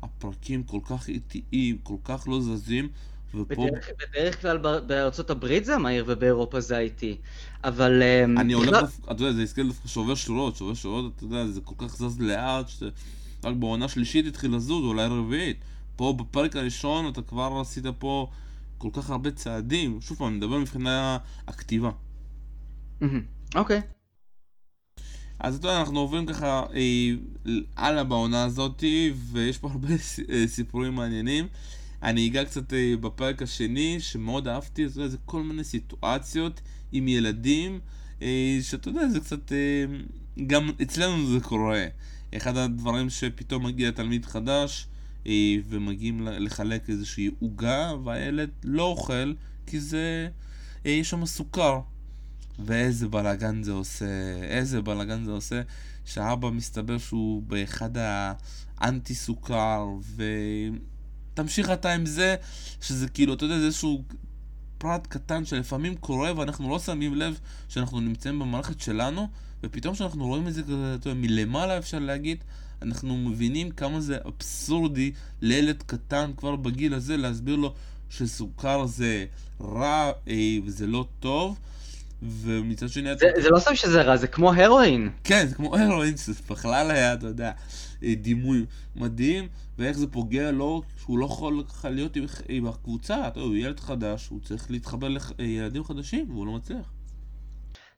הפרקים 0.03 0.63
כל 0.63 0.81
כך 0.85 1.09
איטיים, 1.09 1.79
כל 1.83 1.97
כך 2.05 2.29
לא 2.29 2.41
זזים, 2.41 2.89
ופה... 3.35 3.67
בדרך, 3.67 3.89
בדרך 4.01 4.41
כלל 4.41 4.59
בארצות 4.59 5.31
הברית 5.31 5.65
זה 5.65 5.79
מהיר 5.79 6.05
ובאירופה 6.09 6.61
זה 6.61 6.79
איטי, 6.79 7.17
אבל... 7.65 8.03
אמ, 8.03 8.39
אני 8.39 8.53
הולך, 8.53 8.99
אתה 9.05 9.25
יודע, 9.25 9.33
זה 9.33 9.43
הזכיר 9.43 9.67
דווקא 9.67 9.89
שובר 9.89 10.15
שורות, 10.15 10.57
שובר 10.57 10.75
שורות, 10.75 11.13
אתה 11.17 11.25
יודע, 11.25 11.47
זה 11.47 11.61
כל 11.61 11.75
כך 11.79 11.97
זז 11.97 12.21
לאט, 12.21 12.69
שרק 12.69 13.57
בעונה 13.59 13.89
שלישית 13.89 14.27
התחיל 14.27 14.55
לזוז, 14.55 14.85
אולי 14.85 15.07
רביעית. 15.07 15.57
פה 15.97 16.15
בפרק 16.19 16.57
הראשון 16.57 17.09
אתה 17.09 17.23
כבר 17.23 17.59
עשית 17.61 17.85
פה 17.99 18.31
כל 18.79 18.89
כך 18.93 19.11
הרבה 19.11 19.31
צעדים, 19.31 20.01
שוב 20.01 20.19
פעם, 20.19 20.29
אני 20.29 20.37
מדבר 20.37 20.59
מבחינה 20.59 21.19
הכתיבה. 21.49 21.91
אוקיי. 23.55 23.81
אז 25.43 25.57
אתה 25.57 25.69
יודע, 25.69 25.81
אנחנו 25.81 25.99
עוברים 25.99 26.27
ככה 26.27 26.63
אה, 26.75 27.11
הלאה 27.77 28.05
בעונה 28.05 28.45
הזאתי, 28.45 29.13
ויש 29.33 29.59
פה 29.59 29.71
הרבה 29.71 29.89
אה, 30.33 30.45
סיפורים 30.47 30.95
מעניינים. 30.95 31.47
אני 32.03 32.29
אגע 32.29 32.45
קצת 32.45 32.73
אה, 32.73 32.95
בפרק 33.01 33.43
השני, 33.43 34.01
שמאוד 34.01 34.49
אהבתי, 34.49 34.89
זה, 34.89 35.09
זה 35.09 35.17
כל 35.25 35.43
מיני 35.43 35.65
סיטואציות 35.65 36.61
עם 36.93 37.09
ילדים, 37.09 37.81
אה, 38.23 38.59
שאתה 38.63 38.89
יודע, 38.89 39.09
זה 39.09 39.21
קצת... 39.21 39.53
אה, 39.53 39.85
גם 40.47 40.71
אצלנו 40.83 41.27
זה 41.27 41.41
קורה. 41.41 41.87
אחד 42.37 42.57
הדברים 42.57 43.11
שפתאום 43.11 43.67
מגיע 43.67 43.91
תלמיד 43.91 44.25
חדש, 44.25 44.87
אה, 45.27 45.57
ומגיעים 45.69 46.27
לחלק 46.27 46.91
איזושהי 46.91 47.31
עוגה, 47.41 47.93
והילד 48.05 48.51
לא 48.65 48.83
אוכל, 48.83 49.33
כי 49.67 49.81
זה... 49.81 50.29
אה, 50.87 50.91
יש 50.91 51.11
שם 51.11 51.27
סוכר. 51.27 51.81
ואיזה 52.59 53.09
בלאגן 53.09 53.63
זה 53.63 53.73
עושה, 53.73 54.05
איזה 54.43 54.83
בלאגן 54.83 55.25
זה 55.25 55.31
עושה, 55.31 55.63
שהאבא 56.05 56.51
מסתבר 56.51 56.99
שהוא 56.99 57.43
באחד 57.43 57.91
האנטי 58.81 59.15
סוכר, 59.15 59.87
ותמשיך 61.33 61.71
אתה 61.71 61.93
עם 61.93 62.07
זה, 62.07 62.37
שזה 62.81 63.09
כאילו, 63.09 63.35
אתה 63.35 63.45
יודע, 63.45 63.59
זה 63.59 63.67
איזשהו 63.67 64.03
פרט 64.79 65.07
קטן 65.07 65.45
שלפעמים 65.45 65.97
קורה 65.97 66.33
ואנחנו 66.37 66.71
לא 66.71 66.79
שמים 66.79 67.15
לב 67.15 67.39
שאנחנו 67.69 68.01
נמצאים 68.01 68.39
במערכת 68.39 68.81
שלנו, 68.81 69.29
ופתאום 69.63 69.95
כשאנחנו 69.95 70.27
רואים 70.27 70.49
את 70.49 70.55
זה 70.55 70.63
כזה, 70.63 70.95
אתה 70.95 71.09
יודע, 71.09 71.21
מלמעלה 71.21 71.79
אפשר 71.79 71.99
להגיד, 71.99 72.45
אנחנו 72.83 73.17
מבינים 73.17 73.71
כמה 73.71 74.01
זה 74.01 74.19
אבסורדי 74.29 75.13
לילד 75.41 75.83
קטן 75.87 76.31
כבר 76.37 76.57
בגיל 76.57 76.95
הזה 76.95 77.17
להסביר 77.17 77.57
לו 77.57 77.75
שסוכר 78.11 78.87
זה 78.87 79.27
רע 79.61 80.13
אה, 80.29 80.57
וזה 80.65 80.87
לא 80.87 81.07
טוב. 81.21 81.59
ומצד 82.23 82.89
שני... 82.89 83.17
זה, 83.17 83.31
אתה... 83.31 83.41
זה 83.41 83.51
לא 83.51 83.59
סתם 83.59 83.75
שזה 83.75 84.03
רע, 84.03 84.17
זה 84.17 84.27
כמו 84.27 84.53
הרואין. 84.53 85.11
כן, 85.25 85.47
זה 85.47 85.55
כמו 85.55 85.77
הרואין, 85.77 86.17
שזה 86.17 86.43
בכלל 86.51 86.91
היה, 86.91 87.15
אתה 87.15 87.27
יודע, 87.27 87.53
אה, 88.03 88.15
דימוי 88.15 88.65
מדהים, 88.97 89.49
ואיך 89.79 89.99
זה 89.99 90.07
פוגע 90.07 90.51
לו, 90.51 90.83
שהוא 91.01 91.19
לא 91.19 91.25
יכול 91.25 91.63
ככה 91.69 91.91
להיות 91.91 92.17
עם, 92.17 92.25
עם 92.49 92.67
הקבוצה, 92.67 93.29
אתה 93.29 93.39
יודע, 93.39 93.49
הוא 93.49 93.57
ילד 93.57 93.81
חדש, 93.81 94.29
הוא 94.29 94.41
צריך 94.41 94.71
להתחבר 94.71 95.09
לילדים 95.39 95.85
חדשים, 95.85 96.31
והוא 96.31 96.47
לא 96.47 96.53
מצליח. 96.53 96.93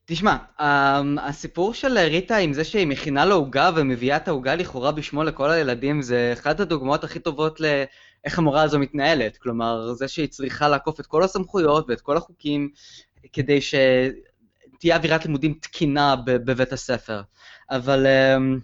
תשמע, 0.07 0.37
אמ, 0.61 1.19
הסיפור 1.19 1.75
של 1.75 1.99
ריטה 1.99 2.37
עם 2.37 2.53
זה 2.53 2.65
שהיא 2.65 2.87
מכינה 2.87 3.25
לו 3.25 3.35
עוגה 3.35 3.71
ומביאה 3.77 4.17
את 4.17 4.29
העוגה 4.29 4.55
לכאורה 4.55 4.93
בשמו 4.93 5.25
לכל 5.25 5.51
הילדים, 5.51 6.03
זה 6.03 6.31
אחת 6.33 6.61
הדוגמאות 6.61 7.05
הכי 7.05 7.19
טובות 7.19 7.61
לאיך 7.61 8.39
המורה 8.39 8.63
הזו 8.63 8.79
מתנהלת. 8.79 9.37
כלומר, 9.37 9.93
זה 9.93 10.09
שהיא 10.09 10.27
צריכה 10.27 10.69
לעקוף 10.69 11.01
את 11.01 11.07
כל 11.07 11.23
הסמכויות 11.23 11.87
ואת 11.89 12.01
כל 12.01 12.17
החוקים 12.17 12.71
כדי 13.33 13.61
שתהיה 13.61 14.97
אווירת 14.97 15.25
לימודים 15.25 15.55
תקינה 15.55 16.17
בבית 16.27 16.73
הספר. 16.73 17.23
אבל 17.71 18.07
אמ, 18.07 18.59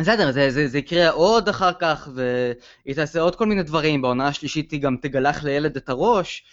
בסדר, 0.00 0.32
זה, 0.32 0.50
זה, 0.50 0.68
זה 0.68 0.78
יקרה 0.78 1.10
עוד 1.10 1.48
אחר 1.48 1.72
כך, 1.80 2.08
והיא 2.14 2.94
תעשה 2.94 3.20
עוד 3.20 3.36
כל 3.36 3.46
מיני 3.46 3.62
דברים, 3.62 4.02
בעונה 4.02 4.28
השלישית 4.28 4.70
היא 4.70 4.80
גם 4.80 4.96
תגלח 5.02 5.44
לילד 5.44 5.76
את 5.76 5.88
הראש. 5.88 6.44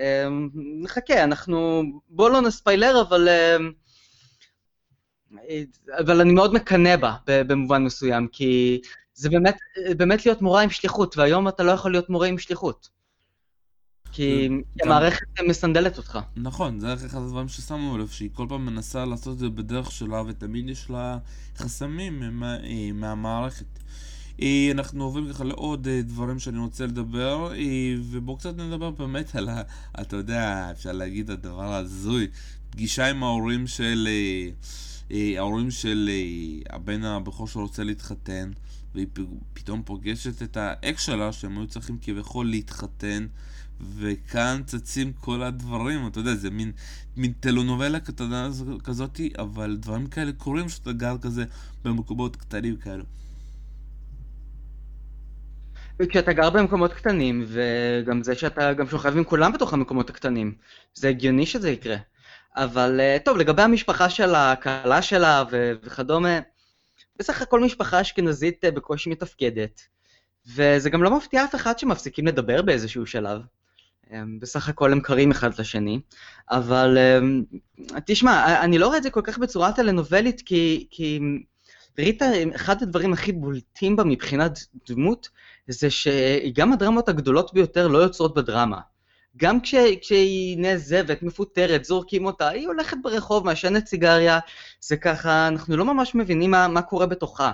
אמ, 0.00 0.48
נחכה, 0.82 1.24
אנחנו... 1.24 1.82
בואו 2.08 2.28
לא 2.28 2.40
נספיילר, 2.40 3.00
אבל... 3.08 3.28
אמ, 3.28 3.72
אבל 5.98 6.20
אני 6.20 6.32
מאוד 6.32 6.54
מקנא 6.54 6.96
בה 6.96 7.14
במובן 7.26 7.84
מסוים, 7.84 8.28
כי 8.32 8.80
זה 9.14 9.30
באמת, 9.30 9.56
באמת 9.96 10.26
להיות 10.26 10.42
מורה 10.42 10.62
עם 10.62 10.70
שליחות, 10.70 11.18
והיום 11.18 11.48
אתה 11.48 11.62
לא 11.62 11.72
יכול 11.72 11.92
להיות 11.92 12.10
מורה 12.10 12.26
עם 12.26 12.38
שליחות. 12.38 12.88
כי 14.12 14.48
המערכת 14.82 15.26
מסנדלת 15.48 15.98
אותך. 15.98 16.18
נכון, 16.36 16.80
זה 16.80 16.94
אחד 16.94 17.18
הדברים 17.18 17.48
ששמנו 17.48 17.98
לב, 17.98 18.08
שהיא 18.08 18.30
כל 18.32 18.46
פעם 18.48 18.66
מנסה 18.66 19.04
לעשות 19.04 19.34
את 19.34 19.38
זה 19.38 19.48
בדרך 19.48 19.92
שלה, 19.92 20.22
ותמיד 20.26 20.68
יש 20.68 20.90
לה 20.90 21.18
חסמים 21.56 22.42
אה, 22.42 22.90
מהמערכת. 22.94 23.66
אה, 24.42 24.68
אנחנו 24.72 25.04
עוברים 25.04 25.32
ככה 25.32 25.44
לעוד 25.44 25.88
אה, 25.88 26.02
דברים 26.02 26.38
שאני 26.38 26.58
רוצה 26.58 26.86
לדבר, 26.86 27.52
ובואו 28.10 28.36
קצת 28.36 28.56
נדבר 28.56 28.90
באמת 28.90 29.36
על 29.36 29.48
ה... 29.48 29.62
אתה 30.00 30.16
יודע, 30.16 30.68
אפשר 30.70 30.92
להגיד 30.92 31.30
הדבר 31.30 31.72
ההזוי, 31.72 32.28
פגישה 32.70 33.10
עם 33.10 33.22
ההורים 33.22 33.66
של... 33.66 34.08
ההורים 35.38 35.70
של 35.70 36.10
הבן 36.70 37.04
הבכור 37.04 37.48
שרוצה 37.48 37.84
להתחתן, 37.84 38.50
והיא 38.94 39.06
פתאום 39.54 39.82
פוגשת 39.84 40.42
את 40.42 40.56
האקס 40.56 41.02
שלה, 41.02 41.32
שהם 41.32 41.58
היו 41.58 41.66
צריכים 41.66 41.98
כביכול 42.02 42.46
להתחתן. 42.46 43.26
וכאן 43.82 44.62
צצים 44.66 45.12
כל 45.12 45.42
הדברים, 45.42 46.06
אתה 46.06 46.18
יודע, 46.18 46.34
זה 46.34 46.50
מין, 46.50 46.72
מין 47.16 47.32
טלונובלה 47.32 48.00
קטנה 48.00 48.48
כזאתי, 48.84 49.32
אבל 49.38 49.76
דברים 49.80 50.06
כאלה 50.06 50.32
קורים 50.32 50.68
שאתה 50.68 50.92
גר 50.92 51.16
כזה 51.22 51.44
במקומות 51.84 52.36
קטנים 52.36 52.76
כאלו. 52.76 53.04
וכשאתה 56.00 56.32
גר 56.32 56.50
במקומות 56.50 56.92
קטנים, 56.92 57.44
וגם 57.48 58.22
זה 58.22 58.34
שאתה 58.34 58.72
גם 58.72 58.88
שוכב 58.88 59.16
עם 59.16 59.24
כולם 59.24 59.52
בתוך 59.52 59.72
המקומות 59.72 60.10
הקטנים, 60.10 60.54
זה 60.94 61.08
הגיוני 61.08 61.46
שזה 61.46 61.70
יקרה. 61.70 61.96
אבל 62.56 63.00
אה, 63.00 63.16
טוב, 63.24 63.36
לגבי 63.36 63.62
המשפחה 63.62 64.10
של 64.10 64.34
הכלה 64.34 65.02
שלה 65.02 65.44
וכדומה, 65.82 66.38
בסך 67.18 67.42
הכל 67.42 67.64
משפחה 67.64 68.00
אשכנזית 68.00 68.64
אה, 68.64 68.70
בקושי 68.70 69.10
מתפקדת. 69.10 69.80
וזה 70.46 70.90
גם 70.90 71.02
לא 71.02 71.16
מפתיע 71.16 71.44
אף 71.44 71.54
אחד 71.54 71.78
שמפסיקים 71.78 72.26
לדבר 72.26 72.62
באיזשהו 72.62 73.06
שלב. 73.06 73.40
בסך 74.40 74.68
הכל 74.68 74.92
הם 74.92 75.00
קרים 75.00 75.30
אחד 75.30 75.58
לשני, 75.58 76.00
אבל 76.50 76.98
תשמע, 78.06 78.60
אני 78.64 78.78
לא 78.78 78.86
רואה 78.86 78.98
את 78.98 79.02
זה 79.02 79.10
כל 79.10 79.20
כך 79.24 79.38
בצורה 79.38 79.72
טלנובלית, 79.72 80.42
כי, 80.46 80.86
כי 80.90 81.20
ריטה, 81.98 82.26
אחד 82.54 82.82
הדברים 82.82 83.12
הכי 83.12 83.32
בולטים 83.32 83.96
בה 83.96 84.04
מבחינת 84.04 84.58
דמות, 84.88 85.28
זה 85.68 85.90
שגם 85.90 86.72
הדרמות 86.72 87.08
הגדולות 87.08 87.54
ביותר 87.54 87.88
לא 87.88 87.98
יוצרות 87.98 88.34
בדרמה. 88.34 88.80
גם 89.36 89.60
כש, 89.60 89.74
כשהיא 90.00 90.58
נעזבת, 90.58 91.22
מפוטרת, 91.22 91.84
זורקים 91.84 92.26
אותה, 92.26 92.48
היא 92.48 92.66
הולכת 92.66 92.96
ברחוב, 93.02 93.44
מעשנת 93.44 93.86
סיגריה, 93.86 94.38
זה 94.80 94.96
ככה, 94.96 95.48
אנחנו 95.48 95.76
לא 95.76 95.84
ממש 95.84 96.14
מבינים 96.14 96.50
מה, 96.50 96.68
מה 96.68 96.82
קורה 96.82 97.06
בתוכה. 97.06 97.52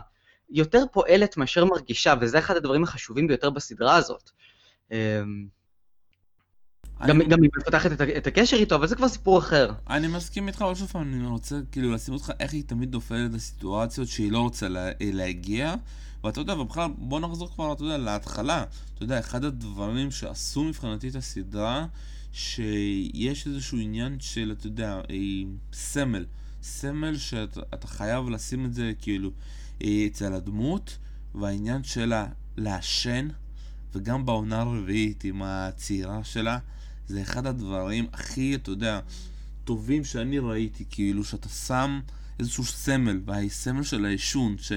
יותר 0.50 0.84
פועלת 0.92 1.36
מאשר 1.36 1.64
מרגישה, 1.64 2.14
וזה 2.20 2.38
אחד 2.38 2.56
הדברים 2.56 2.82
החשובים 2.82 3.26
ביותר 3.26 3.50
בסדרה 3.50 3.96
הזאת. 3.96 4.30
גם, 7.06 7.22
גם 7.28 7.42
היא 7.42 7.50
מפתחת 7.58 7.92
את, 7.92 8.00
את 8.00 8.26
הקשר 8.26 8.56
איתו, 8.56 8.74
אבל 8.74 8.86
זה 8.86 8.96
כבר 8.96 9.08
סיפור 9.08 9.38
אחר. 9.38 9.70
אני 9.90 10.08
מסכים 10.08 10.48
איתך, 10.48 10.62
אבל 10.62 10.74
שוב 10.74 10.90
אני 10.96 11.26
רוצה 11.26 11.56
כאילו 11.72 11.92
לשים 11.92 12.14
אותך 12.14 12.32
איך 12.40 12.52
היא 12.52 12.64
תמיד 12.66 12.92
נופלת 12.92 13.32
לסיטואציות 13.32 14.08
שהיא 14.08 14.32
לא 14.32 14.38
רוצה 14.38 14.68
לה, 14.68 14.90
להגיע. 15.00 15.74
ואתה 16.24 16.40
יודע, 16.40 16.54
ובכלל, 16.54 16.90
בוא 16.98 17.20
נחזור 17.20 17.50
כבר, 17.54 17.72
אתה 17.72 17.82
יודע, 17.82 17.98
להתחלה. 17.98 18.64
אתה 18.94 19.02
יודע, 19.02 19.18
אחד 19.18 19.44
הדברים 19.44 20.10
שעשו 20.10 20.64
מבחינתי 20.64 21.08
את 21.08 21.14
הסדרה, 21.14 21.86
שיש 22.32 23.46
איזשהו 23.46 23.78
עניין 23.78 24.16
של, 24.20 24.54
אתה 24.58 24.66
יודע, 24.66 25.00
אה, 25.10 25.16
סמל. 25.72 26.24
סמל 26.62 27.16
שאתה 27.16 27.86
חייב 27.86 28.28
לשים 28.28 28.64
את 28.64 28.74
זה, 28.74 28.92
כאילו, 29.00 29.30
אה, 29.84 30.04
אצל 30.06 30.32
הדמות, 30.32 30.98
והעניין 31.34 31.84
שלה 31.84 32.26
לעשן, 32.56 33.28
וגם 33.94 34.26
בעונה 34.26 34.60
הרביעית 34.60 35.24
עם 35.24 35.42
הצעירה 35.42 36.24
שלה. 36.24 36.58
זה 37.08 37.22
אחד 37.22 37.46
הדברים 37.46 38.06
הכי, 38.12 38.54
אתה 38.54 38.70
יודע, 38.70 39.00
טובים 39.64 40.04
שאני 40.04 40.38
ראיתי, 40.38 40.84
כאילו, 40.90 41.24
שאתה 41.24 41.48
שם 41.48 42.00
איזשהו 42.38 42.64
סמל, 42.64 43.20
והסמל 43.24 43.82
של 43.82 44.04
העישון, 44.04 44.56
ש... 44.58 44.72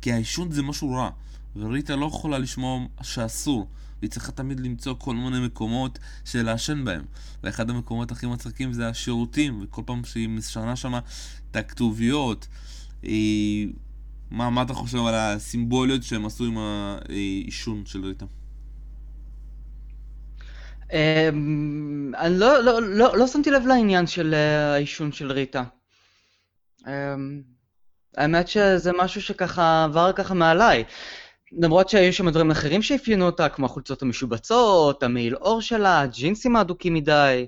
כי 0.00 0.12
העישון 0.12 0.52
זה 0.52 0.62
משהו 0.62 0.90
רע, 0.90 1.10
וריטה 1.56 1.96
לא 1.96 2.06
יכולה 2.06 2.38
לשמוע 2.38 2.86
שאסור, 3.02 3.68
והיא 4.00 4.10
צריכה 4.10 4.32
תמיד 4.32 4.60
למצוא 4.60 4.94
כל 4.98 5.14
מיני 5.14 5.40
מקומות 5.46 5.98
של 6.24 6.42
לעשן 6.42 6.84
בהם. 6.84 7.04
ואחד 7.42 7.70
המקומות 7.70 8.12
הכי 8.12 8.26
מצחיקים 8.26 8.72
זה 8.72 8.88
השירותים, 8.88 9.60
וכל 9.62 9.82
פעם 9.86 10.04
שהיא 10.04 10.28
משנה 10.28 10.76
שם 10.76 10.94
את 11.50 11.56
הכתוביות, 11.56 12.46
היא... 13.02 13.72
מה, 14.30 14.50
מה 14.50 14.62
אתה 14.62 14.74
חושב 14.74 14.98
על 14.98 15.14
הסימבוליות 15.14 16.02
שהם 16.02 16.26
עשו 16.26 16.44
עם 16.44 16.58
העישון 16.58 17.86
של 17.86 18.04
ריטה? 18.04 18.26
אמ, 20.92 22.12
אני 22.16 22.38
לא, 22.38 22.62
לא, 22.62 22.82
לא, 22.82 23.16
לא 23.16 23.26
שמתי 23.26 23.50
לב 23.50 23.66
לעניין 23.66 24.06
של 24.06 24.34
אה, 24.34 24.72
העישון 24.72 25.12
של 25.12 25.32
ריטה. 25.32 25.64
אמ, 26.86 27.42
האמת 28.16 28.48
שזה 28.48 28.90
משהו 28.98 29.22
שככה 29.22 29.84
עבר 29.84 30.12
ככה 30.12 30.34
מעליי. 30.34 30.84
למרות 31.52 31.88
שהיו 31.88 32.12
שם 32.12 32.30
דברים 32.30 32.50
אחרים 32.50 32.82
שאפיינו 32.82 33.26
אותה, 33.26 33.48
כמו 33.48 33.66
החולצות 33.66 34.02
המשובצות, 34.02 35.02
המעיל 35.02 35.36
אור 35.36 35.62
שלה, 35.62 36.00
הג'ינסים 36.00 36.56
האדוקים 36.56 36.94
מדי. 36.94 37.46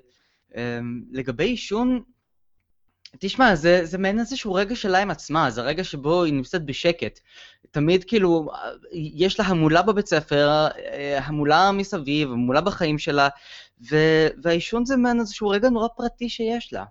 אמ, 0.56 1.02
לגבי 1.12 1.44
עישון, 1.44 2.02
תשמע, 3.18 3.54
זה, 3.54 3.80
זה 3.84 3.98
מעין 3.98 4.20
איזשהו 4.20 4.54
רגע 4.54 4.76
שלה 4.76 4.98
עם 4.98 5.10
עצמה, 5.10 5.50
זה 5.50 5.62
רגע 5.62 5.84
שבו 5.84 6.24
היא 6.24 6.34
נמצאת 6.34 6.64
בשקט. 6.64 7.20
תמיד 7.70 8.04
כאילו, 8.04 8.48
יש 8.92 9.40
לה 9.40 9.46
המולה 9.46 9.82
בבית 9.82 10.06
ספר, 10.06 10.68
המולה 11.16 11.72
מסביב, 11.72 12.30
המולה 12.32 12.60
בחיים 12.60 12.98
שלה, 12.98 13.28
ו, 13.90 13.96
והעישון 14.42 14.84
זה 14.84 14.96
מעין 14.96 15.20
איזשהו 15.20 15.48
רגע 15.48 15.70
נורא 15.70 15.88
פרטי 15.96 16.28
שיש 16.28 16.72
לה. 16.72 16.84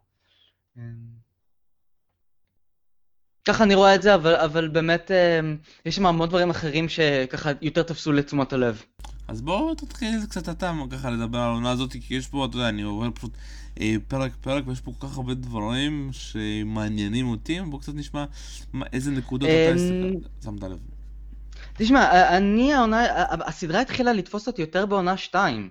ככה 3.47 3.63
אני 3.63 3.75
רואה 3.75 3.95
את 3.95 4.01
זה, 4.01 4.15
אבל, 4.15 4.35
אבל 4.35 4.67
באמת 4.67 5.11
אה, 5.11 5.39
יש 5.85 5.95
שם 5.95 6.05
המון 6.05 6.29
דברים 6.29 6.49
אחרים 6.49 6.89
שככה 6.89 7.51
יותר 7.61 7.83
תפסו 7.83 8.11
לתשומת 8.11 8.53
הלב. 8.53 8.83
אז 9.27 9.41
בואו 9.41 9.75
תתחיל 9.75 10.25
קצת 10.29 10.49
אתה 10.49 10.73
ככה 10.91 11.09
לדבר 11.09 11.37
על 11.37 11.43
העונה 11.43 11.71
הזאת, 11.71 11.91
כי 11.91 12.15
יש 12.15 12.27
פה, 12.27 12.45
אתה 12.45 12.57
יודע, 12.57 12.69
אני 12.69 12.81
עובר 12.81 13.11
פשוט 13.11 13.31
אה, 13.33 13.39
פרק 14.07 14.31
פרק, 14.41 14.63
ויש 14.67 14.81
פה 14.81 14.91
כל 14.99 15.07
כך 15.07 15.17
הרבה 15.17 15.33
דברים 15.33 16.09
שמעניינים 16.11 17.27
אותי, 17.27 17.61
בואו 17.61 17.81
קצת 17.81 17.95
נשמע 17.95 18.25
מה, 18.73 18.85
איזה 18.93 19.11
נקודות 19.11 19.49
אתה 19.49 19.71
אמ, 19.71 20.13
שמת 20.43 20.63
לב. 20.63 20.79
תשמע, 21.77 22.37
אני 22.37 22.73
העונה, 22.73 23.05
הסדרה 23.29 23.81
התחילה 23.81 24.13
לתפוס 24.13 24.47
אותי 24.47 24.61
יותר 24.61 24.85
בעונה 24.85 25.17
2. 25.17 25.69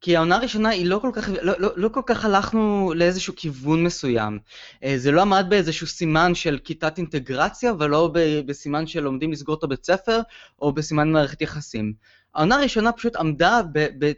כי 0.00 0.16
העונה 0.16 0.36
הראשונה 0.36 0.68
היא 0.68 0.86
לא 0.86 0.98
כל 0.98 1.10
כך, 1.14 1.28
לא, 1.42 1.52
לא, 1.58 1.70
לא 1.76 1.88
כל 1.88 2.02
כך 2.06 2.24
הלכנו 2.24 2.92
לאיזשהו 2.96 3.34
כיוון 3.36 3.84
מסוים. 3.84 4.38
אה, 4.84 4.94
זה 4.98 5.10
לא 5.10 5.22
עמד 5.22 5.46
באיזשהו 5.48 5.86
סימן 5.86 6.34
של 6.34 6.58
כיתת 6.64 6.98
אינטגרציה, 6.98 7.72
ולא 7.78 8.10
בסימן 8.46 8.86
של 8.86 9.00
לומדים 9.00 9.32
לסגור 9.32 9.54
את 9.54 9.64
הבית 9.64 9.84
ספר, 9.84 10.20
או 10.62 10.72
בסימן 10.72 11.12
מערכת 11.12 11.42
יחסים. 11.42 11.92
העונה 12.34 12.56
הראשונה 12.56 12.92
פשוט 12.92 13.16
עמדה 13.16 13.60
ב... 13.72 13.86
ב 13.98 14.12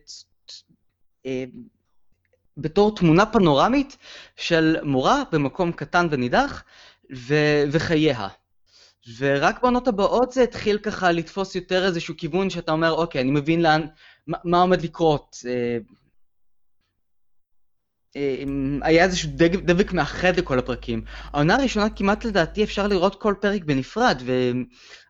אה, 1.27 1.45
בתור 2.57 2.97
תמונה 2.97 3.27
פנורמית 3.27 3.97
של 4.37 4.77
מורה 4.83 5.23
במקום 5.33 5.73
קטן 5.73 6.07
ונידח, 6.11 6.65
ו, 7.17 7.35
וחייה. 7.73 8.29
ורק 9.19 9.63
בעונות 9.63 9.89
הבאות 9.89 10.33
זה 10.33 10.43
התחיל 10.43 10.79
ככה 10.79 11.13
לתפוס 11.13 11.55
יותר 11.55 11.87
איזשהו 11.87 12.15
כיוון 12.17 12.51
שאתה 12.51 12.73
אומר, 12.73 12.93
אוקיי, 12.93 13.21
אני 13.21 13.31
מבין 13.31 13.63
לאן, 13.63 13.87
מה, 14.27 14.39
מה 14.45 14.61
עומד 14.61 14.83
לקרות. 14.83 15.37
אה, 15.47 15.79
אה, 18.17 18.45
היה 18.83 19.05
איזשהו 19.05 19.31
דבק, 19.33 19.53
דבק 19.53 19.93
מאחד 19.93 20.37
לכל 20.37 20.59
הפרקים. 20.59 21.05
העונה 21.33 21.55
הראשונה 21.55 21.91
כמעט 21.91 22.25
לדעתי 22.25 22.65
אפשר 22.65 22.87
לראות 22.87 23.23
כל 23.23 23.35
פרק 23.41 23.65
בנפרד, 23.65 24.23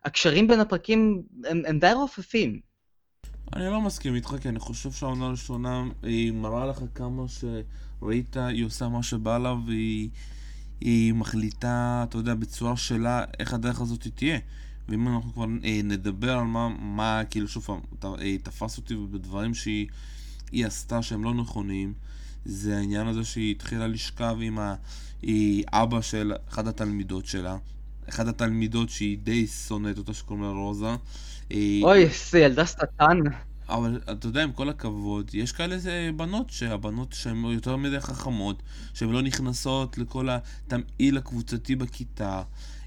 והקשרים 0.05 0.47
בין 0.47 0.59
הפרקים 0.59 1.23
הם, 1.45 1.61
הם 1.67 1.79
די 1.79 1.91
רופפים. 1.93 2.72
אני 3.55 3.65
לא 3.65 3.81
מסכים 3.81 4.15
איתך, 4.15 4.35
כי 4.41 4.49
אני 4.49 4.59
חושב 4.59 4.91
שהעונה 4.91 5.25
הראשונה 5.25 5.83
היא 6.03 6.31
מראה 6.31 6.65
לך 6.65 6.79
כמה 6.95 7.23
שראית, 7.27 8.37
היא 8.37 8.65
עושה 8.65 8.89
מה 8.89 9.03
שבא 9.03 9.37
לה, 9.37 9.53
והיא... 9.67 10.09
היא 10.81 11.13
מחליטה, 11.13 12.05
אתה 12.09 12.17
יודע, 12.17 12.35
בצורה 12.35 12.77
שלה, 12.77 13.23
איך 13.39 13.53
הדרך 13.53 13.81
הזאת 13.81 14.07
תהיה. 14.15 14.39
ואם 14.89 15.07
אנחנו 15.07 15.33
כבר 15.33 15.45
אה, 15.63 15.81
נדבר 15.83 16.37
על 16.37 16.43
מה, 16.43 16.69
מה, 16.69 17.21
כאילו, 17.29 17.47
שוב 17.47 17.63
פעם, 17.63 17.79
אה, 18.21 18.37
תפס 18.43 18.77
אותי 18.77 18.95
בדברים 19.11 19.53
שהיא 19.53 19.87
עשתה 20.53 21.01
שהם 21.01 21.23
לא 21.23 21.33
נכונים, 21.33 21.93
זה 22.45 22.77
העניין 22.77 23.07
הזה 23.07 23.23
שהיא 23.23 23.51
התחילה 23.51 23.87
לשכב 23.87 24.37
עם 24.41 24.59
האבא 25.23 26.01
של 26.01 26.33
אחת 26.49 26.67
התלמידות 26.67 27.25
שלה. 27.25 27.57
אחת 28.09 28.27
התלמידות 28.27 28.89
שהיא 28.89 29.17
די 29.23 29.47
שונאת 29.47 29.97
אותה, 29.97 30.13
שקוראים 30.13 30.43
לה 30.43 30.51
רוזה. 30.51 30.95
אה, 31.53 31.79
אוי, 31.83 32.03
איזה 32.03 32.39
ילדה 32.39 32.65
שטן. 32.65 33.19
אבל 33.69 33.99
אתה 34.11 34.27
יודע, 34.27 34.43
עם 34.43 34.51
כל 34.51 34.69
הכבוד, 34.69 35.31
יש 35.33 35.51
כאלה 35.51 35.77
בנות 36.15 36.49
שהבנות 36.49 37.13
שהן 37.13 37.45
יותר 37.45 37.75
מדי 37.77 37.99
חכמות, 37.99 38.63
שהן 38.93 39.09
לא 39.09 39.21
נכנסות 39.21 39.97
לכל 39.97 40.29
התמעיל 40.29 41.17
הקבוצתי 41.17 41.75
בכיתה, 41.75 42.41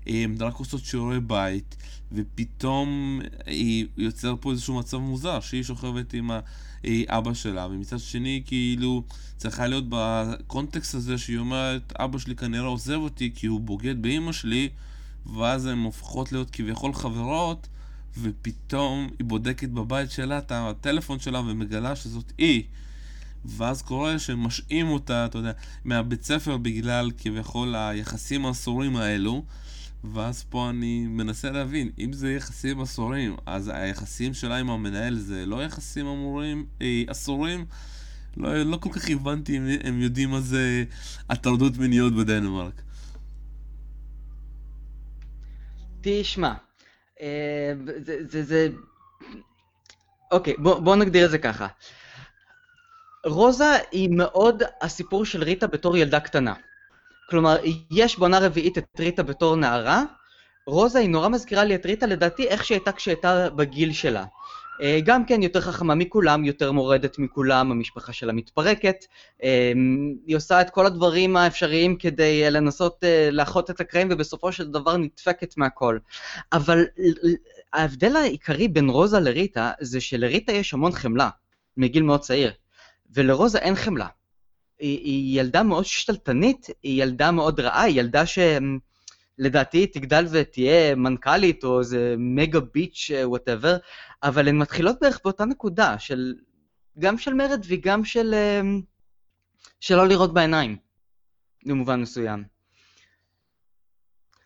הן 0.07 0.37
רק 0.41 0.55
עושות 0.55 0.85
שיעורי 0.85 1.21
בית, 1.21 1.77
ופתאום 2.13 3.21
היא 3.47 3.87
יוצר 3.97 4.35
פה 4.41 4.51
איזשהו 4.51 4.79
מצב 4.79 4.97
מוזר, 4.97 5.41
שהיא 5.41 5.63
שוכבת 5.63 6.13
עם 6.13 6.31
אבא 7.09 7.35
שלה, 7.35 7.67
ומצד 7.67 7.99
שני, 7.99 8.43
כאילו, 8.47 9.03
צריכה 9.37 9.67
להיות 9.67 9.85
בקונטקסט 9.89 10.95
הזה 10.95 11.19
שהיא 11.19 11.39
אומרת, 11.39 11.93
אבא 11.99 12.19
שלי 12.19 12.37
כנראה 12.37 12.67
עוזב 12.67 12.99
אותי 12.99 13.31
כי 13.35 13.47
הוא 13.47 13.61
בוגד 13.61 14.03
באימא 14.03 14.33
שלי, 14.33 14.69
ואז 15.37 15.67
הן 15.67 15.79
הופכות 15.79 16.33
להיות 16.33 16.51
כביכול 16.51 16.93
חברות, 16.93 17.69
ופתאום 18.23 19.09
היא 19.19 19.27
בודקת 19.27 19.69
בבית 19.69 20.11
שלה 20.11 20.39
את 20.39 20.53
הטלפון 20.53 21.19
שלה 21.19 21.41
ומגלה 21.41 21.97
שזאת 21.97 22.33
היא. 22.39 22.63
ואז 23.45 23.83
קורה 23.83 24.19
שמשעים 24.19 24.89
אותה, 24.89 25.27
אתה 25.27 25.39
יודע, 25.39 25.53
מהבית 25.85 26.25
ספר 26.25 26.57
בגלל 26.57 27.11
כביכול 27.19 27.75
היחסים 27.75 28.47
האסורים 28.47 28.97
האלו. 28.97 29.45
ואז 30.13 30.45
פה 30.49 30.71
אני 30.71 31.07
מנסה 31.07 31.51
להבין, 31.51 31.91
אם 31.99 32.13
זה 32.13 32.33
יחסים 32.33 32.81
אסורים, 32.81 33.37
אז 33.47 33.71
היחסים 33.75 34.35
שלה 34.35 34.57
עם 34.57 34.71
המנהל 34.71 35.19
זה 35.19 35.47
לא 35.47 35.65
יחסים 35.65 36.07
אמורים, 36.07 36.67
אה, 36.83 37.03
אסורים? 37.07 37.65
לא, 38.37 38.63
לא 38.63 38.77
כל 38.77 38.91
כך 38.93 39.11
הבנתי 39.11 39.57
אם 39.57 39.63
הם 39.85 40.01
יודעים 40.01 40.31
מה 40.31 40.41
זה 40.41 40.85
הטרדות 41.31 41.77
מיניות 41.77 42.15
בדנמרק. 42.15 42.83
תשמע, 46.01 46.55
זה, 47.99 48.17
זה, 48.29 48.43
זה... 48.43 48.69
אוקיי, 50.33 50.55
בוא, 50.59 50.79
בוא 50.79 50.97
נגדיר 50.97 51.27
את 51.27 51.31
זה 51.31 51.39
ככה. 51.39 51.67
רוזה 53.27 53.79
היא 53.93 54.09
מאוד 54.13 54.63
הסיפור 54.83 55.25
של 55.25 55.43
ריטה 55.43 55.67
בתור 55.67 55.97
ילדה 55.97 56.21
קטנה. 56.21 56.55
כלומר, 57.31 57.57
יש 57.91 58.19
בעונה 58.19 58.39
רביעית 58.39 58.79
את 58.79 59.01
ריטה 59.01 59.23
בתור 59.23 59.57
נערה, 59.57 60.03
רוזה 60.67 60.99
היא 60.99 61.09
נורא 61.09 61.29
מזכירה 61.29 61.65
לי 61.65 61.75
את 61.75 61.87
ריטה 61.87 62.07
לדעתי 62.07 62.49
איך 62.49 62.65
שהייתה 62.65 62.93
כשהייתה 62.93 63.51
בגיל 63.51 63.93
שלה. 63.93 64.25
אה, 64.83 64.99
גם 65.05 65.25
כן 65.25 65.43
יותר 65.43 65.61
חכמה 65.61 65.95
מכולם, 65.95 66.45
יותר 66.45 66.73
מורדת 66.73 67.19
מכולם, 67.19 67.71
המשפחה 67.71 68.13
שלה 68.13 68.33
מתפרקת, 68.33 68.97
אה, 69.43 69.73
היא 70.27 70.37
עושה 70.37 70.61
את 70.61 70.71
כל 70.71 70.87
הדברים 70.87 71.37
האפשריים 71.37 71.97
כדי 71.97 72.45
אה, 72.45 72.51
לנסות 72.51 73.05
לאחות 73.33 73.71
את 73.71 73.81
הקרעים 73.81 74.09
ובסופו 74.11 74.53
של 74.53 74.71
דבר 74.71 74.97
נדפקת 74.97 75.57
מהכל. 75.57 75.99
אבל 76.53 76.85
ההבדל 77.73 78.17
העיקרי 78.17 78.69
בין 78.69 78.89
רוזה 78.89 79.21
לריטה 79.21 79.73
זה 79.81 80.01
שלריטה 80.01 80.53
יש 80.53 80.75
המון 80.75 80.93
חמלה, 80.93 81.31
מגיל 81.77 82.03
מאוד 82.03 82.21
צעיר, 82.21 82.53
ולרוזה 83.15 83.59
אין 83.59 83.75
חמלה. 83.75 84.07
היא, 84.79 85.41
ילדה 85.41 85.63
מאוד 85.63 85.85
שתלטנית, 85.85 86.67
היא 86.83 87.03
ילדה 87.03 87.31
מאוד 87.31 87.61
רעה, 87.61 87.83
היא 87.83 88.01
ילדה 88.01 88.27
ש... 88.27 88.39
לדעתי 89.39 89.87
תגדל 89.87 90.27
ותהיה 90.31 90.95
מנכ"לית 90.95 91.65
או 91.65 91.79
איזה 91.79 92.15
mega 92.19 92.61
bitch 92.61 93.11
whatever, 93.25 93.77
אבל 94.23 94.49
הן 94.49 94.59
מתחילות 94.59 94.97
בערך 95.01 95.21
באותה 95.25 95.45
נקודה, 95.45 95.99
של, 95.99 96.35
גם 96.99 97.19
של 97.19 97.35
מרד 97.35 97.65
וגם 97.69 98.05
של, 98.05 98.35
אמ, 98.35 98.83
של 99.81 99.97
לא 99.97 100.09
לראות 100.09 100.35
בעיניים, 100.35 100.77
במובן 101.67 102.01
מסוים. 102.01 102.45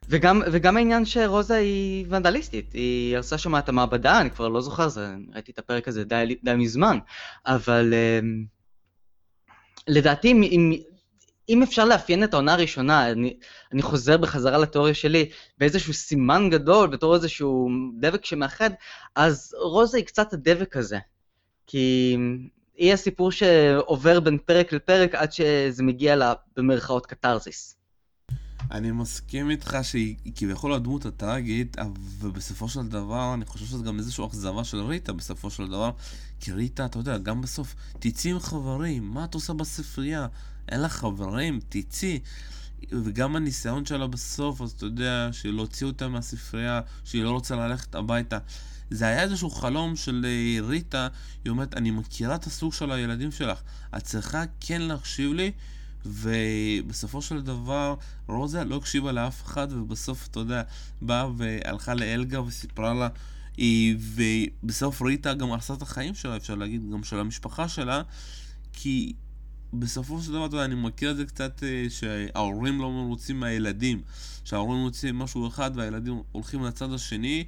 וגם, 0.09 0.42
וגם 0.53 0.76
העניין 0.76 1.05
שרוזה 1.05 1.55
היא 1.55 2.07
ונדליסטית, 2.09 2.72
היא 2.72 3.16
הרסה 3.16 3.38
שם 3.38 3.57
את 3.57 3.68
המעבדה, 3.68 4.20
אני 4.20 4.31
כבר 4.31 4.48
לא 4.48 4.61
זוכר, 4.61 4.88
זה, 4.88 5.14
ראיתי 5.35 5.53
את 5.53 5.59
הפרק 5.59 5.88
הזה 5.88 6.05
די, 6.05 6.37
די 6.42 6.55
מזמן, 6.55 6.98
אבל 7.46 7.94
אמ, 7.94 8.44
לדעתי 9.88 10.33
אם, 10.33 10.72
אם 11.50 11.62
אפשר 11.62 11.84
לאפיין 11.84 12.24
את 12.24 12.34
העונה 12.34 12.52
הראשונה, 12.52 13.10
אני, 13.10 13.36
אני 13.72 13.82
חוזר 13.82 14.16
בחזרה 14.16 14.58
לתיאוריה 14.58 14.94
שלי, 14.94 15.30
באיזשהו 15.58 15.92
סימן 15.92 16.50
גדול, 16.50 16.88
בתור 16.88 17.14
איזשהו 17.14 17.68
דבק 18.00 18.24
שמאחד, 18.24 18.70
אז 19.14 19.54
רוזה 19.62 19.96
היא 19.96 20.04
קצת 20.04 20.32
הדבק 20.32 20.76
הזה. 20.76 20.98
כי 21.66 22.16
היא 22.76 22.92
הסיפור 22.92 23.32
שעובר 23.32 24.20
בין 24.20 24.38
פרק 24.38 24.72
לפרק 24.72 25.14
עד 25.14 25.32
שזה 25.32 25.82
מגיע 25.82 26.16
לה, 26.16 26.34
במרכאות, 26.56 27.06
קתרזיס. 27.06 27.76
אני 28.70 28.90
מסכים 28.90 29.50
איתך 29.50 29.76
שהיא 29.82 30.16
כביכול 30.36 30.72
הדמות 30.72 31.06
הטראגית, 31.06 31.76
ובסופו 32.18 32.68
של 32.68 32.88
דבר 32.88 33.34
אני 33.34 33.44
חושב 33.44 33.66
שזה 33.66 33.84
גם 33.84 33.98
איזושהי 33.98 34.26
אכזבה 34.26 34.64
של 34.64 34.80
ריטה 34.80 35.12
בסופו 35.12 35.50
של 35.50 35.66
דבר, 35.66 35.90
כי 36.40 36.52
ריטה, 36.52 36.84
אתה 36.84 36.98
יודע, 36.98 37.18
גם 37.18 37.40
בסוף, 37.40 37.74
תצאי 37.98 38.30
עם 38.30 38.38
חברים, 38.38 39.02
מה 39.02 39.24
את 39.24 39.34
עושה 39.34 39.52
בספרייה? 39.52 40.26
אין 40.70 40.80
לה 40.80 40.88
חברים, 40.88 41.61
תצאי. 41.68 42.18
וגם 42.92 43.37
הניסיון 43.37 43.87
שלה 43.87 44.06
בסוף, 44.06 44.61
אז 44.61 44.70
אתה 44.70 44.87
יודע, 44.87 45.28
שהיא 45.33 45.52
להוציא 45.52 45.87
אותה 45.87 46.09
מהספרייה, 46.09 46.80
שהיא 47.04 47.22
לא 47.22 47.30
רוצה 47.30 47.56
ללכת 47.56 47.94
הביתה. 47.94 48.38
זה 48.90 49.06
היה 49.06 49.22
איזשהו 49.22 49.50
חלום 49.50 49.96
של 49.96 50.26
אה, 50.28 50.66
ריטה, 50.66 51.09
היא 51.44 51.50
אומרת, 51.50 51.74
אני 51.74 51.90
מכירה 51.90 52.35
את 52.35 52.44
הסוג 52.44 52.72
של 52.72 52.92
הילדים 52.92 53.33
שלך, 53.33 53.61
את 53.96 54.02
צריכה 54.02 54.42
כן 54.61 54.83
להקשיב 54.83 55.33
לי, 55.33 55.52
ובסופו 56.06 57.22
של 57.22 57.42
דבר 57.42 57.94
רוזה 58.28 58.64
לא 58.64 58.76
הקשיבה 58.76 59.12
לאף 59.12 59.44
אחד, 59.44 59.72
ובסוף, 59.72 60.28
אתה 60.30 60.40
יודע, 60.40 60.62
באה 61.02 61.28
והלכה 61.37 61.94
לאלגה 61.94 62.42
וסיפרה 62.42 62.94
לה, 62.94 63.09
ובסוף 64.62 65.02
ריטה 65.02 65.35
גם 65.35 65.52
הרסה 65.52 65.74
את 65.74 65.83
החיים 65.83 66.14
שלה, 66.14 66.37
אפשר 66.37 66.54
להגיד, 66.54 66.90
גם 66.92 67.04
של 67.04 67.20
המשפחה 67.20 67.68
שלה, 67.68 68.02
כי 68.72 69.12
בסופו 69.72 70.22
של 70.22 70.33
דבר, 70.33 70.46
אתה 70.46 70.54
יודע, 70.54 70.64
אני 70.64 70.74
מכיר 70.74 71.11
את 71.11 71.16
זה 71.16 71.24
קצת 71.24 71.62
אה, 71.62 71.87
שההורים 71.88 72.80
לא 72.80 72.90
מרוצים 72.90 73.40
מהילדים, 73.40 74.02
שההורים 74.44 74.83
רוצים 74.83 75.18
משהו 75.18 75.48
אחד 75.48 75.70
והילדים 75.74 76.22
הולכים 76.33 76.64
לצד 76.64 76.92
השני, 76.92 77.44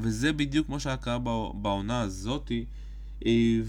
וזה 0.00 0.32
בדיוק 0.32 0.68
מה 0.68 0.80
שהיה 0.80 0.96
קרה 0.96 1.18
בעונה 1.54 2.00
הזאתי. 2.00 2.64
אה, 3.26 3.60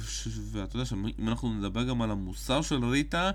ואתה 0.52 0.75
יודע 0.75 0.86
שאם 0.86 1.28
אנחנו 1.28 1.54
נדבר 1.54 1.84
גם 1.84 2.02
על 2.02 2.12
המוסר 2.12 2.62
של 2.62 2.86
ריטה, 2.86 3.32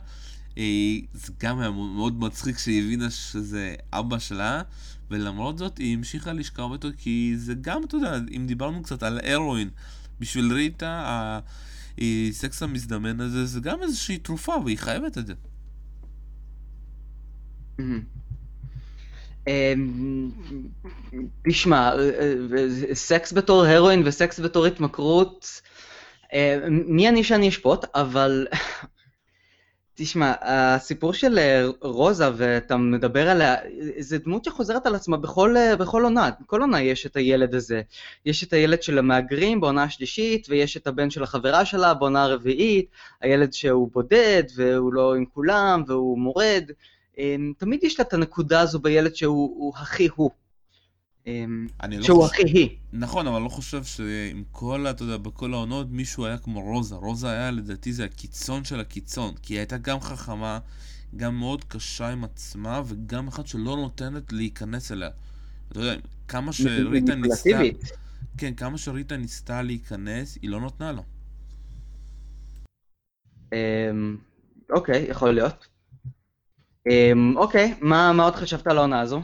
זה 1.14 1.32
גם 1.40 1.58
היה 1.58 1.70
מאוד 1.70 2.20
מצחיק 2.20 2.58
שהיא 2.58 2.82
הבינה 2.82 3.10
שזה 3.10 3.74
אבא 3.92 4.18
שלה, 4.18 4.62
ולמרות 5.10 5.58
זאת 5.58 5.78
היא 5.78 5.96
המשיכה 5.96 6.32
לשכב 6.32 6.62
אותו, 6.62 6.88
כי 6.98 7.34
זה 7.36 7.54
גם, 7.60 7.84
אתה 7.84 7.96
יודע, 7.96 8.18
אם 8.36 8.46
דיברנו 8.46 8.82
קצת 8.82 9.02
על 9.02 9.20
הרואין, 9.24 9.70
בשביל 10.20 10.52
ריטה, 10.52 11.40
הסקס 12.00 12.62
המזדמן 12.62 13.20
הזה, 13.20 13.46
זה 13.46 13.60
גם 13.60 13.82
איזושהי 13.82 14.18
תרופה, 14.18 14.54
והיא 14.64 14.78
חייבת 14.78 15.18
את 15.18 15.26
זה. 15.26 15.34
אמ, 19.48 20.30
תשמע, 21.48 21.92
סקס 22.92 23.32
בתור 23.32 23.64
הרואין 23.64 24.02
וסקס 24.04 24.40
בתור 24.40 24.66
התמכרות, 24.66 25.60
אה, 26.34 26.58
מי 26.70 27.08
אני 27.08 27.24
שאני 27.24 27.48
אשפוט, 27.48 27.84
אבל 27.94 28.46
תשמע, 29.96 30.32
הסיפור 30.40 31.12
של 31.12 31.38
אה, 31.38 31.66
רוזה, 31.80 32.30
ואתה 32.36 32.76
מדבר 32.76 33.28
עליה, 33.28 33.56
זה 33.98 34.18
דמות 34.18 34.44
שחוזרת 34.44 34.86
על 34.86 34.94
עצמה 34.94 35.16
בכל, 35.16 35.56
אה, 35.56 35.76
בכל 35.76 36.04
עונה. 36.04 36.30
בכל 36.40 36.60
עונה 36.60 36.82
יש 36.82 37.06
את 37.06 37.16
הילד 37.16 37.54
הזה. 37.54 37.82
יש 38.26 38.44
את 38.44 38.52
הילד 38.52 38.82
של 38.82 38.98
המהגרים 38.98 39.60
בעונה 39.60 39.82
השלישית, 39.82 40.46
ויש 40.50 40.76
את 40.76 40.86
הבן 40.86 41.10
של 41.10 41.22
החברה 41.22 41.64
שלה 41.64 41.94
בעונה 41.94 42.22
הרביעית, 42.22 42.86
הילד 43.20 43.52
שהוא 43.52 43.90
בודד, 43.92 44.42
והוא 44.56 44.92
לא 44.92 45.14
עם 45.14 45.24
כולם, 45.24 45.82
והוא 45.86 46.18
מורד. 46.18 46.70
אמ, 47.18 47.52
תמיד 47.58 47.84
יש 47.84 48.00
לה 48.00 48.04
את 48.04 48.12
הנקודה 48.12 48.60
הזו 48.60 48.78
בילד 48.78 49.14
שהוא 49.14 49.72
הכי 49.76 50.08
הוא. 50.14 50.30
אמ, 51.26 51.66
לא 51.88 52.02
שהוא 52.02 52.18
לא 52.18 52.26
הכי 52.26 52.42
היא. 52.42 52.76
נכון, 52.92 53.26
אבל 53.26 53.42
לא 53.42 53.48
חושב 53.48 53.84
שעם 53.84 54.44
כל, 54.52 54.86
אתה 54.90 55.02
יודע, 55.02 55.16
בכל 55.16 55.54
העונות 55.54 55.86
מישהו 55.90 56.26
היה 56.26 56.38
כמו 56.38 56.60
רוזה. 56.60 56.94
רוזה 56.94 57.30
היה, 57.30 57.50
לדעתי, 57.50 57.92
זה 57.92 58.04
הקיצון 58.04 58.64
של 58.64 58.80
הקיצון. 58.80 59.34
כי 59.42 59.54
היא 59.54 59.58
הייתה 59.58 59.78
גם 59.78 60.00
חכמה, 60.00 60.58
גם 61.16 61.38
מאוד 61.38 61.64
קשה 61.64 62.08
עם 62.08 62.24
עצמה, 62.24 62.82
וגם 62.86 63.28
אחת 63.28 63.46
שלא 63.46 63.76
נותנת 63.76 64.32
להיכנס 64.32 64.92
אליה. 64.92 65.10
אתה 65.68 65.80
יודע, 65.80 65.94
כמה 66.28 66.52
שריטה 66.52 67.14
ניסתה... 67.14 67.58
כן, 68.38 68.54
כמה 68.54 68.78
שריטה 68.78 69.16
ניסתה 69.16 69.62
להיכנס, 69.62 70.38
היא 70.42 70.50
לא 70.50 70.60
נתנה 70.60 70.92
לה. 70.92 71.02
אמ, 73.52 74.16
אוקיי, 74.70 75.06
יכול 75.10 75.30
להיות. 75.30 75.66
אוקיי, 77.36 77.74
מה 77.80 78.24
עוד 78.24 78.34
חשבת 78.34 78.66
על 78.66 78.78
העונה 78.78 79.00
הזו? 79.00 79.22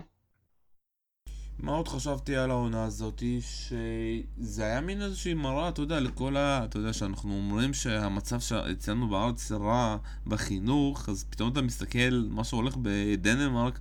מה 1.63 1.73
עוד 1.73 1.89
חשבתי 1.89 2.37
על 2.37 2.51
העונה 2.51 2.85
הזאתי? 2.85 3.41
שזה 3.41 4.65
היה 4.65 4.81
מין 4.81 5.03
איזושהי 5.03 5.35
מראה, 5.35 5.69
אתה 5.69 5.81
יודע, 5.81 6.01
לכל 6.01 6.37
ה... 6.37 6.65
אתה 6.65 6.79
יודע, 6.79 6.93
שאנחנו 6.93 7.33
אומרים 7.33 7.75
שהמצב 7.75 8.41
שאצלנו 8.41 9.09
בארץ 9.09 9.53
רע 9.53 9.97
בחינוך, 10.27 11.09
אז 11.09 11.25
פתאום 11.31 11.53
אתה 11.53 11.63
מסתכל 11.63 12.27
מה 12.31 12.45
שהולך 12.45 12.77
בדנמרק, 12.83 13.79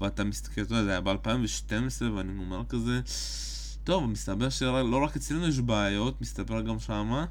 ואתה 0.00 0.24
מסתכל, 0.24 0.62
אתה 0.62 0.74
יודע, 0.74 0.84
זה 0.84 0.90
היה 0.90 1.00
ב-2012, 1.00 2.04
ואני 2.14 2.38
אומר 2.38 2.62
כזה... 2.68 3.00
טוב, 3.84 4.06
מסתבר 4.06 4.48
שלא 4.48 5.04
רק 5.04 5.16
אצלנו 5.16 5.48
יש 5.48 5.60
בעיות, 5.60 6.20
מסתבר 6.20 6.60
גם 6.60 6.78
שמה, 6.78 7.24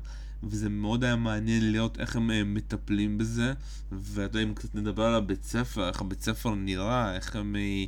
וזה 0.44 0.70
מאוד 0.70 1.04
היה 1.04 1.16
מעניין 1.16 1.72
לראות 1.72 2.00
איך 2.00 2.16
הם 2.16 2.32
אה, 2.32 2.44
מטפלים 2.44 3.18
בזה, 3.18 3.54
ואתה 3.92 4.38
יודע, 4.38 4.50
אם 4.50 4.54
קצת 4.54 4.76
נדבר 4.76 5.04
על 5.04 5.16
הבית 5.16 5.44
ספר, 5.44 5.88
איך 5.88 6.02
הבית 6.02 6.22
ספר 6.22 6.56
נראה, 6.56 7.16
איך 7.16 7.36
הם... 7.36 7.56
אה, 7.56 7.86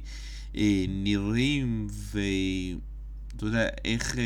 אה, 0.56 0.86
נראים, 0.90 1.88
ואתה 1.90 3.46
יודע, 3.46 3.68
איך, 3.86 4.18
אה, 4.18 4.24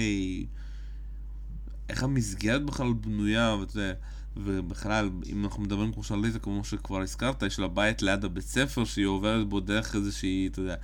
איך 1.89 2.03
המסגרת 2.03 2.65
בכלל 2.65 2.93
בנויה, 2.93 3.55
ואתה 3.59 3.79
יודע, 3.79 3.93
ובכלל, 4.37 5.09
אם 5.31 5.45
אנחנו 5.45 5.63
מדברים 5.63 5.93
כמו 5.93 6.03
שליטה, 6.03 6.39
כמו 6.39 6.63
שכבר 6.63 7.01
הזכרת, 7.01 7.43
יש 7.43 7.59
לה 7.59 7.67
בית 7.67 8.01
ליד 8.01 8.25
הבית 8.25 8.43
ספר 8.43 8.85
שהיא 8.85 9.05
עוברת 9.05 9.49
בו 9.49 9.59
דרך 9.59 9.95
איזושהי, 9.95 10.47
אתה 10.51 10.61
יודע, 10.61 10.75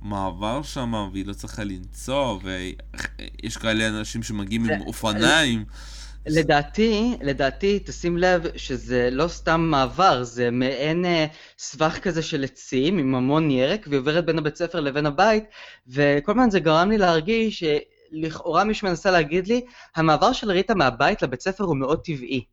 מעבר 0.00 0.62
שם, 0.62 1.08
והיא 1.12 1.26
לא 1.26 1.32
צריכה 1.32 1.64
לנסוע, 1.64 2.38
ויש 2.42 3.56
כאלה 3.56 3.88
אנשים 3.88 4.22
שמגיעים 4.22 4.64
עם 4.64 4.80
אופניים. 4.80 5.64
לדעתי, 6.26 7.16
לדעתי, 7.20 7.78
תשים 7.78 8.16
לב 8.16 8.42
שזה 8.56 9.08
לא 9.12 9.28
סתם 9.28 9.60
מעבר, 9.60 10.22
זה 10.22 10.50
מעין 10.50 11.04
אה, 11.04 11.26
סבך 11.58 11.98
כזה 12.02 12.22
של 12.22 12.44
עצים 12.44 12.98
עם 12.98 13.14
המון 13.14 13.50
ירק, 13.50 13.86
והיא 13.88 14.00
עוברת 14.00 14.24
בין 14.26 14.38
הבית 14.38 14.56
ספר 14.56 14.80
לבין 14.80 15.06
הבית, 15.06 15.44
וכל 15.86 16.32
הזמן 16.32 16.50
זה 16.50 16.60
גרם 16.60 16.90
לי 16.90 16.98
להרגיש 16.98 17.64
שלכאורה 17.64 18.64
מישהו 18.64 18.88
מנסה 18.88 19.10
להגיד 19.10 19.46
לי, 19.46 19.64
המעבר 19.96 20.32
של 20.32 20.50
ריטה 20.50 20.74
מהבית 20.74 21.22
לבית 21.22 21.40
ספר 21.40 21.64
הוא 21.64 21.76
מאוד 21.76 22.00
טבעי. 22.04 22.44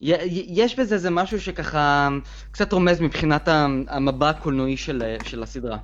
יש 0.00 0.78
בזה 0.78 0.94
איזה 0.94 1.10
משהו 1.10 1.40
שככה 1.40 2.08
קצת 2.50 2.72
רומז 2.72 3.00
מבחינת 3.00 3.48
המבע 3.88 4.30
הקולנועי 4.30 4.76
של, 4.76 5.02
של 5.24 5.42
הסדרה. 5.42 5.78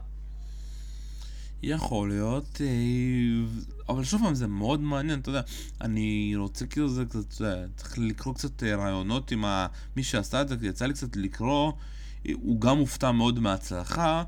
יכול 1.63 2.09
להיות, 2.09 2.61
אה, 2.61 3.78
אבל 3.89 4.05
שוב 4.05 4.23
פעם, 4.23 4.35
זה 4.35 4.47
מאוד 4.47 4.81
מעניין, 4.81 5.21
אתה 5.21 5.29
יודע, 5.29 5.41
אני 5.81 6.33
רוצה 6.37 6.67
כאילו 6.67 6.89
זה 6.89 7.05
קצת, 7.05 7.35
אתה 7.35 7.45
יודע, 7.45 7.67
צריך 7.77 7.99
לקרוא 7.99 8.35
קצת 8.35 8.63
אה, 8.63 8.77
רעיונות 8.77 9.31
עם. 9.33 9.45
מי 9.97 10.03
שעשה 10.03 10.41
את 10.41 10.49
זה, 10.49 10.57
יצא 10.63 10.87
לי 10.87 10.95
קצת 10.95 11.17
לקרוא, 11.17 11.73
אה, 12.27 12.33
הוא 12.35 12.61
גם 12.61 12.79
מופתע 12.79 13.13
מאוד 13.13 13.39
מההצלחה, 13.39 14.25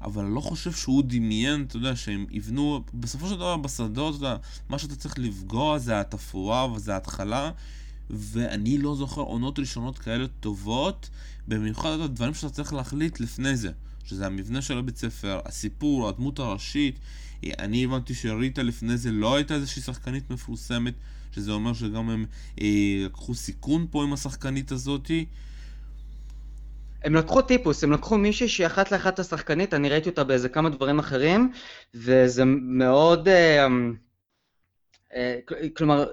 אבל 0.00 0.24
לא 0.24 0.40
חושב 0.40 0.72
שהוא 0.72 1.02
דמיין, 1.06 1.64
אתה 1.68 1.76
יודע, 1.76 1.96
שהם 1.96 2.26
יבנו, 2.30 2.84
בסופו 2.94 3.28
של 3.28 3.34
דבר 3.34 3.56
בשדות, 3.56 4.16
אתה 4.16 4.24
יודע, 4.24 4.36
מה 4.68 4.78
שאתה 4.78 4.96
צריך 4.96 5.18
לפגוע 5.18 5.78
זה 5.78 6.00
התפאורה 6.00 6.72
וזה 6.72 6.94
ההתחלה, 6.94 7.50
ואני 8.10 8.78
לא 8.78 8.94
זוכר 8.94 9.20
עונות 9.20 9.58
ראשונות 9.58 9.98
כאלה 9.98 10.26
טובות, 10.40 11.10
במיוחד 11.48 11.90
את 11.90 12.00
הדברים 12.00 12.34
שאתה 12.34 12.50
צריך 12.50 12.72
להחליט 12.72 13.20
לפני 13.20 13.56
זה. 13.56 13.70
שזה 14.04 14.26
המבנה 14.26 14.62
של 14.62 14.78
הבית 14.78 14.96
ספר, 14.96 15.40
הסיפור, 15.44 16.08
הדמות 16.08 16.38
הראשית. 16.38 16.98
אני 17.58 17.84
הבנתי 17.84 18.14
שריטה 18.14 18.62
לפני 18.62 18.96
זה 18.96 19.10
לא 19.10 19.36
הייתה 19.36 19.54
איזושהי 19.54 19.82
שחקנית 19.82 20.30
מפורסמת, 20.30 20.94
שזה 21.32 21.52
אומר 21.52 21.74
שגם 21.74 22.10
הם 22.10 22.26
אה, 22.60 23.02
לקחו 23.06 23.34
סיכון 23.34 23.86
פה 23.90 24.02
עם 24.02 24.12
השחקנית 24.12 24.72
הזאתי. 24.72 25.26
הם 27.04 27.14
לקחו 27.14 27.42
טיפוס, 27.42 27.84
הם 27.84 27.92
לקחו 27.92 28.18
מישהי 28.18 28.48
שהיא 28.48 28.66
אחת 28.66 28.92
לאחת 28.92 29.18
השחקנית, 29.18 29.74
אני 29.74 29.88
ראיתי 29.88 30.08
אותה 30.08 30.24
באיזה 30.24 30.48
כמה 30.48 30.70
דברים 30.70 30.98
אחרים, 30.98 31.52
וזה 31.94 32.42
מאוד, 32.44 33.28
אה, 33.28 33.66
אה, 35.14 35.38
כלומר, 35.76 36.06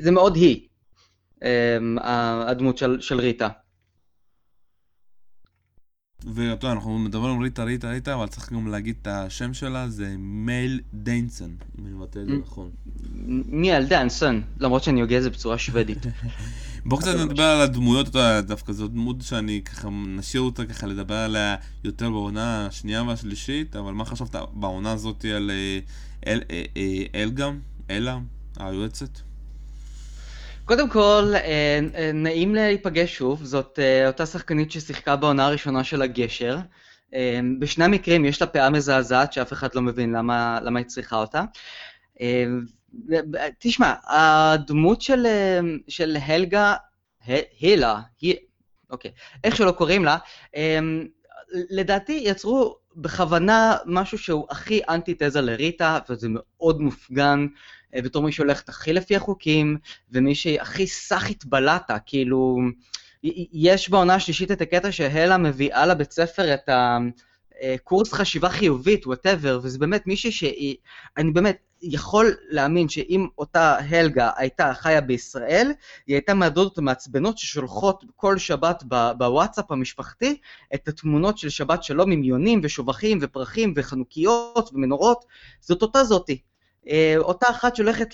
זה 0.00 0.10
מאוד 0.10 0.36
היא, 0.36 0.68
אה, 1.42 1.78
הדמות 2.50 2.78
של, 2.78 3.00
של 3.00 3.20
ריטה. 3.20 3.48
ואתה 6.24 6.66
יודע, 6.66 6.72
אנחנו 6.72 6.98
מדברים 6.98 7.36
על 7.36 7.42
ריטה, 7.42 7.64
ריטה, 7.64 7.90
ריטה, 7.90 8.14
אבל 8.14 8.26
צריך 8.26 8.52
גם 8.52 8.66
להגיד 8.66 8.94
את 9.02 9.06
השם 9.06 9.54
שלה, 9.54 9.88
זה 9.88 10.14
מייל 10.18 10.80
דיינסון, 10.94 11.56
אם 11.78 11.86
אני 11.86 11.94
מבטא 11.94 12.18
את 12.18 12.26
זה 12.26 12.32
נכון. 12.32 12.70
מייל 13.48 13.84
דיינסון, 13.86 14.42
למרות 14.58 14.82
שאני 14.82 15.00
הוגה 15.00 15.16
את 15.18 15.22
זה 15.22 15.30
בצורה 15.30 15.58
שוודית. 15.58 16.06
בוא 16.86 16.98
קצת 16.98 17.14
נדבר 17.24 17.42
על 17.42 17.60
הדמויות, 17.60 18.08
אתה 18.08 18.18
יודע, 18.18 18.40
דווקא 18.40 18.72
זו 18.72 18.88
דמות 18.88 19.22
שאני 19.22 19.60
ככה, 19.64 19.88
נשאיר 19.90 20.42
אותה 20.42 20.64
ככה 20.66 20.86
לדבר 20.86 21.14
עליה 21.14 21.56
יותר 21.84 22.10
בעונה 22.10 22.66
השנייה 22.66 23.02
והשלישית, 23.02 23.76
אבל 23.76 23.92
מה 23.92 24.04
חשבת 24.04 24.36
בעונה 24.52 24.92
הזאת 24.92 25.24
על 25.36 25.50
אה, 25.50 25.78
אה, 26.26 26.64
אה, 26.76 27.22
אלגם, 27.22 27.58
אלה, 27.90 28.18
היועצת? 28.56 29.29
קודם 30.70 30.88
כל, 30.88 31.32
אה, 31.34 31.80
אה, 31.94 32.10
נעים 32.14 32.54
להיפגש 32.54 33.16
שוב, 33.16 33.44
זאת 33.44 33.78
אה, 33.78 34.06
אותה 34.06 34.26
שחקנית 34.26 34.70
ששיחקה 34.70 35.16
בעונה 35.16 35.46
הראשונה 35.46 35.84
של 35.84 36.02
הגשר. 36.02 36.58
בשני 37.58 37.84
המקרים 37.84 38.24
יש 38.24 38.40
לה 38.40 38.46
פאה 38.46 38.70
מזעזעת 38.70 39.32
שאף 39.32 39.52
אחד 39.52 39.74
לא 39.74 39.82
מבין 39.82 40.12
למה, 40.12 40.58
למה 40.62 40.78
היא 40.78 40.86
צריכה 40.86 41.16
אותה. 41.16 41.44
תשמע, 43.58 43.94
הדמות 44.06 45.02
של, 45.02 45.26
של 45.88 46.16
הלגה, 46.22 46.74
הילה, 47.60 48.00
היא, 48.20 48.34
אוקיי, 48.90 49.10
איך 49.44 49.56
שלא 49.56 49.72
קוראים 49.72 50.04
לה, 50.04 50.16
לדעתי 51.70 52.20
יצרו 52.24 52.76
בכוונה 52.96 53.76
משהו 53.86 54.18
שהוא 54.18 54.46
הכי 54.50 54.80
אנטי-תזה 54.88 55.40
לריטה, 55.40 55.98
וזה 56.08 56.28
מאוד 56.30 56.80
מופגן. 56.80 57.46
אה, 57.94 58.02
בתור 58.02 58.22
מי 58.22 58.32
שהולכת 58.32 58.68
הכי 58.68 58.92
לפי 58.92 59.16
החוקים, 59.16 59.76
ומי 60.10 60.34
שהכי 60.34 60.86
סאחית 60.86 61.44
בלטה, 61.44 61.98
כאילו... 61.98 62.58
יש 63.52 63.90
בעונה 63.90 64.14
השלישית 64.14 64.50
את 64.50 64.60
הקטע 64.60 64.92
שהלה 64.92 65.38
מביאה 65.38 65.86
לבית 65.86 66.12
ספר 66.12 66.54
את 66.54 66.68
הקורס 66.68 68.12
אה, 68.12 68.18
חשיבה 68.18 68.48
חיובית, 68.48 69.06
whatever, 69.06 69.60
וזה 69.62 69.78
באמת 69.78 70.06
מישהי 70.06 70.32
שהיא... 70.32 70.76
אני 71.16 71.30
באמת 71.30 71.58
יכול 71.82 72.34
להאמין 72.48 72.88
שאם 72.88 73.26
אותה 73.38 73.78
הלגה 73.78 74.30
הייתה 74.36 74.74
חיה 74.74 75.00
בישראל, 75.00 75.72
היא 76.06 76.16
הייתה 76.16 76.34
מהדודות 76.34 76.78
המעצבנות 76.78 77.38
ששולחות 77.38 78.04
כל 78.16 78.38
שבת 78.38 78.82
בוואטסאפ 79.18 79.70
המשפחתי 79.72 80.36
את 80.74 80.88
התמונות 80.88 81.38
של 81.38 81.48
שבת 81.48 81.84
שלום 81.84 82.10
עם 82.10 82.24
יונים 82.24 82.60
ושובחים 82.62 83.18
ופרחים 83.20 83.72
וחנוכיות 83.76 84.70
ומנורות, 84.72 85.24
זאת 85.60 85.82
אותה 85.82 86.04
זאתי. 86.04 86.40
אה, 86.88 87.14
אותה 87.18 87.50
אחת 87.50 87.76
שהולכת 87.76 88.08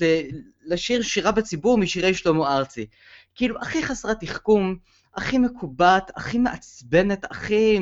לשיר 0.65 1.03
שירה 1.03 1.33
בציבור 1.33 1.79
משירי 1.79 2.15
שלמה 2.15 2.57
ארצי. 2.57 2.87
כאילו 3.35 3.61
הכי 3.61 3.83
חסרת 3.83 4.21
תחכום, 4.21 4.77
הכי 5.15 5.39
מקובעת, 5.39 6.11
הכי 6.17 6.39
מעצבנת, 6.39 7.25
הכי... 7.31 7.79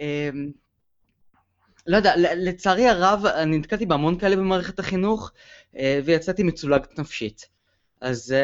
אה, 0.00 0.30
לא 1.86 1.96
יודע, 1.96 2.14
לצערי 2.16 2.88
הרב, 2.88 3.26
אני 3.26 3.58
נתקלתי 3.58 3.86
בהמון 3.86 4.18
כאלה 4.18 4.36
במערכת 4.36 4.78
החינוך, 4.78 5.32
אה, 5.76 6.00
ויצאתי 6.04 6.42
מצולגת 6.42 6.98
נפשית. 6.98 7.48
אז... 8.00 8.34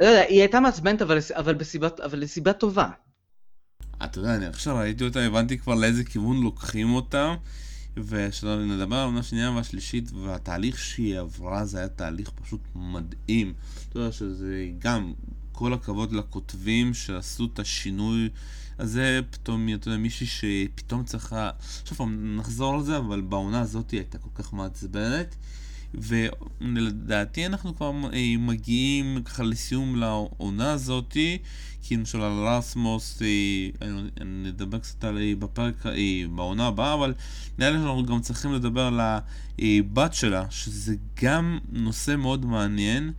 לא 0.00 0.06
יודע, 0.06 0.20
היא 0.20 0.40
הייתה 0.40 0.60
מעצבנת, 0.60 1.02
אבל, 1.02 1.18
אבל, 1.34 1.54
בסיבת, 1.54 2.00
אבל 2.00 2.18
לסיבה 2.18 2.52
טובה. 2.52 2.88
אתה 4.04 4.18
יודע, 4.18 4.34
אני 4.34 4.46
עכשיו 4.46 4.76
ראיתי 4.76 5.04
אותה, 5.04 5.20
הבנתי 5.20 5.58
כבר 5.58 5.74
לאיזה 5.74 6.04
כיוון 6.04 6.42
לוקחים 6.42 6.94
אותה, 6.94 7.34
ושנדבר 7.96 8.96
על 8.96 9.02
העונה 9.02 9.20
השנייה 9.20 9.50
והשלישית, 9.50 10.12
והתהליך 10.12 10.78
שהיא 10.78 11.18
עברה 11.18 11.64
זה 11.64 11.78
היה 11.78 11.88
תהליך 11.88 12.30
פשוט 12.30 12.60
מדהים. 12.74 13.54
אתה 13.88 13.98
יודע 13.98 14.12
שזה 14.12 14.70
גם, 14.78 15.12
כל 15.52 15.72
הכבוד 15.72 16.12
לכותבים 16.12 16.94
שעשו 16.94 17.48
את 17.54 17.58
השינוי 17.58 18.28
הזה, 18.78 19.20
פתאום, 19.30 19.68
אתה 19.74 19.88
יודע, 19.88 19.98
מישהי 19.98 20.26
שפתאום 20.26 21.04
צריכה... 21.04 21.50
פעם, 21.96 22.36
נחזור 22.36 22.74
על 22.74 22.82
זה, 22.82 22.96
אבל 22.96 23.20
בעונה 23.20 23.60
הזאת 23.60 23.90
היא 23.90 24.00
הייתה 24.00 24.18
כל 24.18 24.30
כך 24.34 24.52
מעצבנת. 24.52 25.36
ולדעתי 25.94 27.46
אנחנו 27.46 27.76
כבר 27.76 27.92
אה, 28.12 28.34
מגיעים 28.38 29.22
ככה 29.24 29.42
לסיום 29.42 29.96
לעונה 29.96 30.72
הזאתי, 30.72 31.38
כי 31.82 31.96
למשל 31.96 32.20
על 32.20 32.32
רסמוס 32.32 33.22
אה, 33.22 33.88
נדבר 34.24 34.78
קצת 34.78 35.04
על 35.04 35.18
אה, 35.18 35.32
בפרק, 35.38 35.84
בעונה 36.34 36.66
הבאה, 36.66 36.94
אבל 36.94 37.14
נראה 37.58 37.70
לי 37.70 37.78
שאנחנו 37.78 38.06
גם 38.06 38.20
צריכים 38.20 38.52
לדבר 38.52 38.82
על 38.82 39.00
הבת 39.58 40.14
שלה, 40.14 40.44
שזה 40.50 40.94
גם 41.22 41.58
נושא 41.72 42.16
מאוד 42.16 42.46
מעניין. 42.46 43.12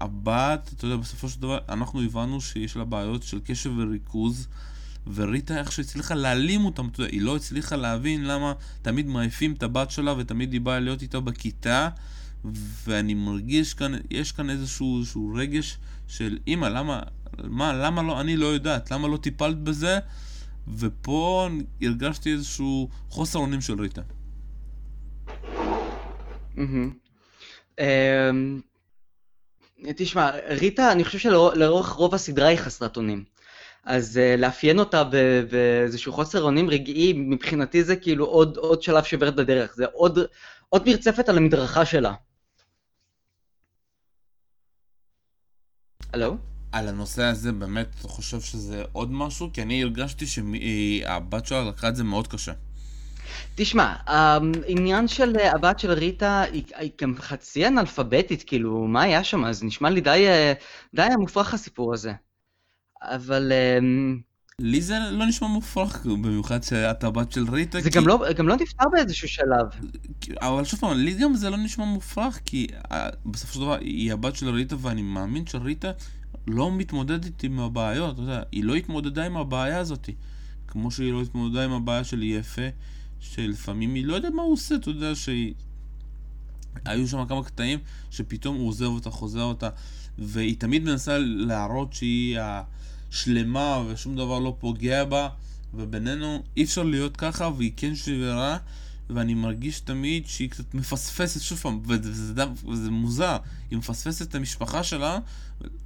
הבת, 0.00 0.70
אתה 0.76 0.84
יודע, 0.84 0.96
בסופו 0.96 1.28
של 1.28 1.40
דבר 1.40 1.58
אנחנו 1.68 2.02
הבנו 2.02 2.40
שיש 2.40 2.76
לה 2.76 2.84
בעיות 2.84 3.22
של 3.22 3.40
קשב 3.44 3.72
וריכוז. 3.76 4.48
וריטה 5.14 5.58
איך 5.58 5.72
שהצליחה 5.72 6.14
להעלים 6.14 6.64
אותם, 6.64 6.88
אתה 6.88 7.00
יודע, 7.00 7.12
היא 7.12 7.22
לא 7.22 7.36
הצליחה 7.36 7.76
להבין 7.76 8.24
למה 8.24 8.52
תמיד 8.82 9.06
מעיפים 9.06 9.52
את 9.52 9.62
הבת 9.62 9.90
שלה 9.90 10.14
ותמיד 10.18 10.52
היא 10.52 10.60
באה 10.60 10.80
להיות 10.80 11.02
איתה 11.02 11.20
בכיתה 11.20 11.88
ואני 12.84 13.14
מרגיש 13.14 13.74
כאן, 13.74 13.92
יש 14.10 14.32
כאן 14.32 14.50
איזשהו, 14.50 15.32
רגש 15.34 15.78
של 16.08 16.38
אמא, 16.48 16.66
למה, 16.66 17.00
מה, 17.44 17.72
למה 17.72 18.02
לא, 18.02 18.20
אני 18.20 18.36
לא 18.36 18.46
יודעת, 18.46 18.90
למה 18.90 19.08
לא 19.08 19.16
טיפלת 19.16 19.58
בזה? 19.58 19.98
ופה 20.78 21.48
הרגשתי 21.82 22.32
איזשהו 22.32 22.88
חוסר 23.08 23.38
אונים 23.38 23.60
של 23.60 23.80
ריטה. 23.80 24.02
אמ, 27.78 28.60
תשמע, 29.96 30.30
ריטה, 30.48 30.92
אני 30.92 31.04
חושב 31.04 31.18
שלאורך 31.18 31.88
רוב 31.88 32.14
הסדרה 32.14 32.48
היא 32.48 32.58
חסרת 32.58 32.96
אונים. 32.96 33.24
אז 33.84 34.20
uh, 34.20 34.40
לאפיין 34.40 34.78
אותה 34.78 35.04
באיזשהו 35.50 36.12
חוסר 36.12 36.42
אונים 36.42 36.70
רגעי, 36.70 37.12
מבחינתי 37.12 37.84
זה 37.84 37.96
כאילו 37.96 38.24
עוד, 38.24 38.56
עוד 38.56 38.82
שלב 38.82 39.04
שעוברת 39.04 39.36
בדרך, 39.36 39.74
זה 39.74 39.84
עוד, 39.92 40.18
עוד 40.68 40.88
מרצפת 40.88 41.28
על 41.28 41.36
המדרכה 41.36 41.84
שלה. 41.84 42.14
הלו? 46.12 46.36
על 46.72 46.88
הנושא 46.88 47.22
הזה 47.22 47.52
באמת 47.52 47.94
חושב 48.02 48.40
שזה 48.40 48.82
עוד 48.92 49.12
משהו? 49.12 49.50
כי 49.52 49.62
אני 49.62 49.82
הרגשתי 49.82 50.26
שהבת 50.26 51.46
שלה 51.46 51.64
לקחה 51.64 51.88
את 51.88 51.96
זה 51.96 52.04
מאוד 52.04 52.26
קשה. 52.26 52.52
תשמע, 53.54 53.94
העניין 54.06 55.08
של 55.08 55.36
הבת 55.36 55.78
של 55.78 55.90
ריטה 55.90 56.42
היא, 56.42 56.64
היא 56.74 56.90
גם 57.02 57.14
חצי 57.18 57.66
אנאלפביתית, 57.66 58.42
כאילו, 58.42 58.84
מה 58.86 59.02
היה 59.02 59.24
שם? 59.24 59.44
אז 59.44 59.62
נשמע 59.62 59.90
לי 59.90 60.00
די, 60.00 60.26
אה, 60.28 60.52
די 60.94 61.08
מופרך 61.18 61.54
הסיפור 61.54 61.94
הזה. 61.94 62.12
אבל... 63.04 63.52
אמ, 63.52 64.20
לי 64.58 64.82
זה 64.82 64.98
לא 65.10 65.26
נשמע 65.26 65.48
מופרך, 65.48 66.06
במיוחד 66.06 66.62
שאת 66.62 67.04
הבת 67.04 67.32
של 67.32 67.44
ריטה. 67.50 67.80
זה 67.80 67.90
כי... 67.90 67.96
גם, 67.96 68.08
לא, 68.08 68.24
גם 68.36 68.48
לא 68.48 68.56
נפתר 68.56 68.84
באיזשהו 68.92 69.28
שלב. 69.28 69.66
אבל 70.40 70.64
שוב 70.64 70.80
פעם, 70.80 70.96
לי 70.96 71.14
גם 71.14 71.34
זה 71.34 71.50
לא 71.50 71.56
נשמע 71.56 71.84
מופרך, 71.84 72.40
כי 72.44 72.66
אה, 72.92 73.08
בסופו 73.26 73.54
של 73.54 73.60
דבר 73.60 73.78
היא 73.80 74.12
הבת 74.12 74.36
של 74.36 74.48
ריטה, 74.48 74.76
ואני 74.78 75.02
מאמין 75.02 75.46
שריטה 75.46 75.90
לא 76.46 76.72
מתמודדת 76.72 77.42
עם 77.42 77.60
הבעיות, 77.60 78.14
אתה 78.14 78.22
יודע, 78.22 78.42
היא 78.52 78.64
לא 78.64 78.74
התמודדה 78.74 79.26
עם 79.26 79.36
הבעיה 79.36 79.78
הזאת. 79.78 80.08
כמו 80.68 80.90
שהיא 80.90 81.12
לא 81.12 81.22
התמודדה 81.22 81.64
עם 81.64 81.72
הבעיה 81.72 82.04
של 82.04 82.22
יפה, 82.22 82.68
שלפעמים 83.20 83.94
היא 83.94 84.06
לא 84.06 84.14
יודעת 84.14 84.32
מה 84.32 84.42
הוא 84.42 84.52
עושה, 84.52 84.74
אתה 84.74 84.90
יודע, 84.90 85.14
שהיא... 85.14 85.54
היו 86.84 87.08
שם 87.08 87.26
כמה 87.26 87.44
קטעים 87.44 87.78
שפתאום 88.10 88.56
הוא 88.56 88.68
עוזב 88.68 88.84
אותה, 88.86 89.10
חוזר 89.10 89.42
אותה, 89.42 89.68
והיא 90.18 90.56
תמיד 90.58 90.84
מנסה 90.84 91.18
להראות 91.18 91.92
שהיא 91.92 92.38
השלמה 93.14 93.82
ושום 93.88 94.16
דבר 94.16 94.38
לא 94.38 94.56
פוגע 94.60 95.04
בה, 95.04 95.28
ובינינו 95.74 96.42
אי 96.56 96.64
אפשר 96.64 96.82
להיות 96.82 97.16
ככה, 97.16 97.50
והיא 97.56 97.72
כן 97.76 97.94
שברה, 97.94 98.58
ואני 99.10 99.34
מרגיש 99.34 99.80
תמיד 99.80 100.26
שהיא 100.26 100.50
קצת 100.50 100.74
מפספסת, 100.74 101.40
שוב 101.40 101.58
פעם, 101.58 101.80
וזה, 101.84 102.10
וזה, 102.10 102.44
וזה 102.68 102.90
מוזר, 102.90 103.36
היא 103.70 103.78
מפספסת 103.78 104.28
את 104.28 104.34
המשפחה 104.34 104.82
שלה, 104.82 105.18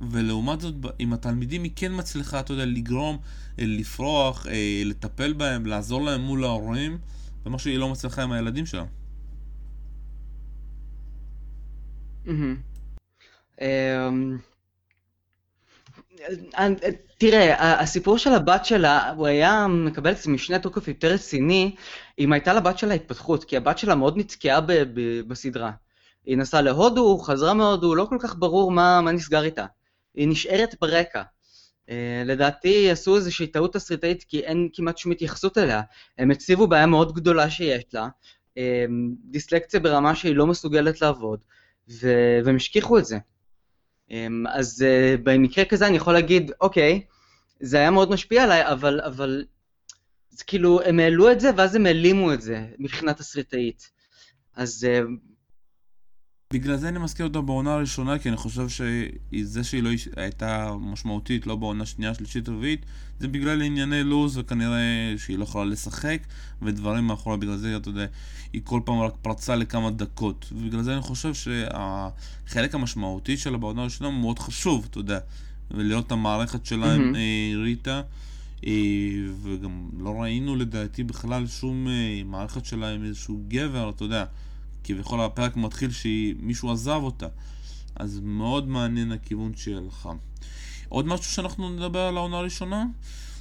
ולעומת 0.00 0.60
זאת 0.60 0.74
עם 0.98 1.12
התלמידים 1.12 1.62
היא 1.62 1.72
כן 1.76 1.92
מצליחה, 1.98 2.40
אתה 2.40 2.52
יודע, 2.52 2.64
לגרום, 2.64 3.18
אה, 3.58 3.64
לפרוח, 3.66 4.46
אה, 4.46 4.82
לטפל 4.84 5.32
בהם, 5.32 5.66
לעזור 5.66 6.04
להם 6.04 6.20
מול 6.20 6.44
ההורים, 6.44 6.98
ומה 7.46 7.58
שהיא 7.58 7.78
לא 7.78 7.88
מצליחה 7.88 8.22
עם 8.22 8.32
הילדים 8.32 8.66
שלה. 8.66 8.84
אמ, 13.60 14.38
תראה, 17.18 17.80
הסיפור 17.80 18.18
של 18.18 18.32
הבת 18.32 18.64
שלה, 18.64 19.10
הוא 19.10 19.26
היה 19.26 19.66
מקבל 19.66 20.10
איזה 20.10 20.30
משנה 20.30 20.58
תוקף 20.58 20.88
יותר 20.88 21.12
רציני 21.12 21.74
אם 22.18 22.32
הייתה 22.32 22.52
לבת 22.52 22.78
שלה 22.78 22.94
התפתחות, 22.94 23.44
כי 23.44 23.56
הבת 23.56 23.78
שלה 23.78 23.94
מאוד 23.94 24.18
נתקעה 24.18 24.60
בסדרה. 25.28 25.70
היא 26.26 26.36
נסעה 26.36 26.62
להודו, 26.62 27.18
חזרה 27.18 27.54
מהודו, 27.54 27.94
לא 27.94 28.06
כל 28.08 28.16
כך 28.20 28.36
ברור 28.38 28.70
מה, 28.70 29.00
מה 29.00 29.12
נסגר 29.12 29.42
איתה. 29.44 29.66
היא 30.14 30.28
נשארת 30.28 30.74
ברקע. 30.80 31.22
Uh, 31.86 31.90
לדעתי 32.24 32.90
עשו 32.90 33.16
איזושהי 33.16 33.46
טעות 33.46 33.72
תסריטאית 33.72 34.24
כי 34.28 34.40
אין 34.40 34.68
כמעט 34.72 34.98
שום 34.98 35.12
התייחסות 35.12 35.58
אליה. 35.58 35.82
הם 36.18 36.30
הציבו 36.30 36.66
בעיה 36.66 36.86
מאוד 36.86 37.14
גדולה 37.14 37.50
שיש 37.50 37.84
לה, 37.92 38.08
uh, 38.54 38.58
דיסלקציה 39.24 39.80
ברמה 39.80 40.14
שהיא 40.14 40.36
לא 40.36 40.46
מסוגלת 40.46 41.02
לעבוד, 41.02 41.40
ו- 41.90 42.38
והם 42.44 42.56
השכיחו 42.56 42.98
את 42.98 43.04
זה. 43.04 43.18
אמ, 44.10 44.44
אז 44.46 44.82
אה, 44.82 45.14
במקרה 45.22 45.64
כזה 45.64 45.86
אני 45.86 45.96
יכול 45.96 46.12
להגיד, 46.12 46.52
אוקיי, 46.60 47.02
זה 47.60 47.76
היה 47.76 47.90
מאוד 47.90 48.10
משפיע 48.10 48.44
עליי, 48.44 48.72
אבל, 48.72 49.00
אבל 49.00 49.44
זה 50.30 50.44
כאילו, 50.44 50.82
הם 50.82 50.98
העלו 51.00 51.32
את 51.32 51.40
זה 51.40 51.50
ואז 51.56 51.74
הם 51.74 51.86
העלימו 51.86 52.32
את 52.32 52.42
זה 52.42 52.66
מבחינה 52.78 53.14
תסריטאית. 53.14 53.90
אז... 54.56 54.86
אה, 56.52 56.58
בגלל 56.58 56.76
זה 56.76 56.88
אני 56.88 56.98
מזכיר 56.98 57.26
אותה 57.26 57.40
בעונה 57.40 57.74
הראשונה, 57.74 58.18
כי 58.18 58.28
אני 58.28 58.36
חושב 58.36 58.68
שזה 58.68 59.64
שהיא 59.64 59.82
לא 59.82 59.90
הייתה 60.16 60.74
משמעותית, 60.80 61.46
לא 61.46 61.56
בעונה 61.56 61.86
שנייה, 61.86 62.14
שלישית, 62.14 62.48
רביעית, 62.48 62.86
זה 63.20 63.28
בגלל 63.28 63.62
ענייני 63.62 64.04
לו"ז, 64.04 64.38
וכנראה 64.38 65.14
שהיא 65.18 65.38
לא 65.38 65.42
יכולה 65.44 65.64
לשחק, 65.64 66.20
ודברים 66.62 67.06
מאחורי, 67.06 67.36
בגלל 67.36 67.56
זה, 67.56 67.76
אתה 67.76 67.88
יודע, 67.88 68.06
היא 68.52 68.60
כל 68.64 68.80
פעם 68.84 69.00
רק 69.00 69.12
פרצה 69.22 69.56
לכמה 69.56 69.90
דקות. 69.90 70.52
ובגלל 70.52 70.82
זה 70.82 70.92
אני 70.92 71.00
חושב 71.00 71.34
שהחלק 71.34 72.74
המשמעותי 72.74 73.36
שלה 73.36 73.58
בעונה 73.58 73.80
הראשונה 73.80 74.10
הוא 74.10 74.20
מאוד 74.20 74.38
חשוב, 74.38 74.86
אתה 74.90 74.98
יודע, 74.98 75.18
ולראות 75.70 76.06
את 76.06 76.12
המערכת 76.12 76.66
שלה 76.66 76.94
עם 76.94 77.14
mm-hmm. 77.14 77.58
ריטה. 77.62 78.02
אה, 78.66 78.72
וגם 79.42 79.88
לא 79.98 80.20
ראינו 80.20 80.56
לדעתי 80.56 81.04
בכלל 81.04 81.46
שום 81.46 81.88
אה, 81.88 82.22
מערכת 82.24 82.64
שלה 82.64 82.88
עם 82.88 83.04
איזשהו 83.04 83.42
גבר, 83.48 83.90
אתה 83.90 84.04
יודע, 84.04 84.24
כביכול 84.88 85.20
הפרק 85.20 85.56
מתחיל 85.56 85.90
שמישהו 85.90 86.72
עזב 86.72 87.00
אותה. 87.02 87.26
אז 87.96 88.20
מאוד 88.22 88.68
מעניין 88.68 89.12
הכיוון 89.12 89.52
הלכה. 89.76 90.12
עוד 90.88 91.06
משהו 91.06 91.32
שאנחנו 91.32 91.70
נדבר 91.70 91.98
על 91.98 92.16
העונה 92.16 92.36
הראשונה? 92.38 92.84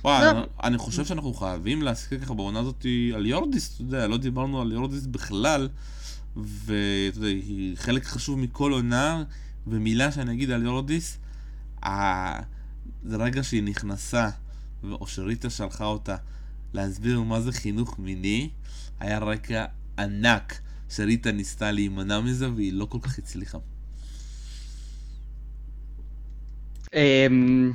וואי, 0.04 0.26
לא. 0.26 0.32
אני, 0.32 0.42
אני 0.64 0.78
חושב 0.78 1.06
שאנחנו 1.06 1.34
חייבים 1.34 1.82
להזכיר 1.82 2.20
ככה 2.20 2.34
בעונה 2.34 2.60
הזאת 2.60 2.86
על 3.16 3.26
יורדיס, 3.26 3.76
אתה 3.76 3.82
יודע, 3.82 4.08
לא 4.08 4.18
דיברנו 4.18 4.62
על 4.62 4.72
יורדיס 4.72 5.06
בכלל, 5.06 5.70
ואתה 6.36 7.18
יודע, 7.18 7.28
היא 7.28 7.78
חלק 7.78 8.06
חשוב 8.06 8.40
מכל 8.40 8.72
עונה, 8.72 9.24
ומילה 9.68 10.12
שאני 10.12 10.34
אגיד 10.34 10.52
על 10.52 10.64
יורדיס, 10.64 11.18
זה 13.04 13.16
רגע 13.18 13.44
שהיא 13.44 13.64
נכנסה, 13.64 14.30
או 14.84 15.08
שריטה 15.08 15.50
שלחה 15.50 15.86
אותה 15.86 16.16
להסביר 16.74 17.22
מה 17.22 17.42
זה 17.42 17.52
חינוך 17.52 18.00
מיני, 18.00 18.50
היה 19.00 19.20
רקע 19.20 19.66
ענק 20.00 20.62
שריטה 20.90 21.32
ניסתה 21.32 21.72
להימנע 21.72 22.20
מזה 22.20 22.50
והיא 22.52 22.74
לא 22.74 22.86
כל 22.86 22.98
כך 23.02 23.18
הצליחה. 23.18 23.58
אמ, 26.94 27.72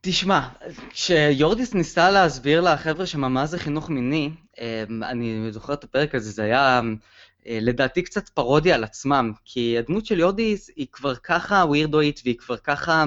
תשמע, 0.00 0.48
כשיורדיס 0.90 1.74
ניסה 1.74 2.10
להסביר 2.10 2.60
לחבר'ה 2.60 3.06
שמה 3.06 3.28
מה 3.28 3.46
זה 3.46 3.58
חינוך 3.58 3.90
מיני, 3.90 4.30
אמ, 4.60 5.02
אני 5.02 5.52
זוכר 5.52 5.72
את 5.72 5.84
הפרק 5.84 6.14
הזה, 6.14 6.30
זה 6.30 6.42
היה 6.42 6.80
אה, 7.46 7.58
לדעתי 7.60 8.02
קצת 8.02 8.28
פרודיה 8.28 8.74
על 8.74 8.84
עצמם, 8.84 9.32
כי 9.44 9.78
הדמות 9.78 10.06
של 10.06 10.18
יורדיס 10.20 10.70
היא 10.76 10.86
כבר 10.92 11.14
ככה 11.14 11.64
ווירדואית 11.68 12.20
והיא 12.24 12.38
כבר 12.38 12.56
ככה... 12.56 13.04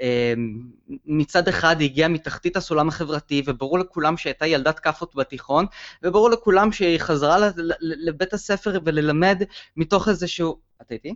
אמ, 0.00 0.62
מצד 1.06 1.48
אחד 1.48 1.80
היא 1.80 1.90
הגיעה 1.90 2.08
מתחתית 2.08 2.56
הסולם 2.56 2.88
החברתי, 2.88 3.42
וברור 3.46 3.78
לכולם 3.78 4.16
שהייתה 4.16 4.46
ילדת 4.46 4.78
כאפות 4.78 5.14
בתיכון, 5.14 5.66
וברור 6.02 6.30
לכולם 6.30 6.72
שהיא 6.72 6.98
חזרה 6.98 7.36
לבית 7.80 8.32
הספר 8.32 8.78
וללמד 8.84 9.42
מתוך 9.76 10.08
איזשהו... 10.08 10.58
אתה 10.82 10.94
איתי? 10.94 11.14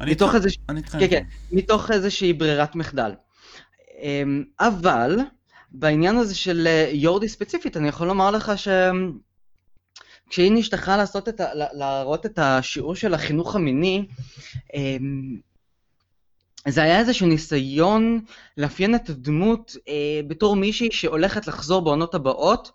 מתוך 0.00 0.34
איזה... 0.34 0.48
אני 0.68 0.80
איתך. 0.80 0.96
כן, 1.00 1.08
כן, 1.10 1.24
מתוך 1.52 1.90
איזושהי 1.90 2.32
ברירת 2.32 2.74
מחדל. 2.74 3.12
אמ, 4.02 4.44
אבל 4.60 5.16
בעניין 5.70 6.16
הזה 6.16 6.34
של 6.34 6.66
אה, 6.66 6.90
יורדי 6.92 7.28
ספציפית, 7.28 7.76
אני 7.76 7.88
יכול 7.88 8.06
לומר 8.06 8.30
לך 8.30 8.52
ש... 8.56 8.68
כשהיא 10.28 10.52
נשתכה 10.54 10.96
לעשות 10.96 11.28
את 11.28 11.40
ה... 11.40 11.44
להראות 11.54 12.26
את 12.26 12.38
השיעור 12.38 12.94
של 12.94 13.14
החינוך 13.14 13.56
המיני, 13.56 14.06
אמ, 14.74 15.40
זה 16.68 16.82
היה 16.82 16.98
איזשהו 16.98 17.26
ניסיון 17.26 18.20
לאפיין 18.56 18.94
את 18.94 19.10
הדמות 19.10 19.76
אה, 19.88 20.20
בתור 20.26 20.56
מישהי 20.56 20.88
שהולכת 20.92 21.46
לחזור 21.46 21.82
בעונות 21.82 22.14
הבאות, 22.14 22.70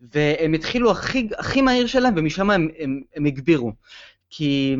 והם 0.00 0.52
התחילו 0.52 0.90
הכי, 0.90 1.28
הכי 1.38 1.62
מהיר 1.62 1.86
שלהם, 1.86 2.14
ומשם 2.16 2.50
הם, 2.50 2.68
הם, 2.78 3.00
הם 3.16 3.24
הגבירו. 3.24 3.72
כי 4.30 4.76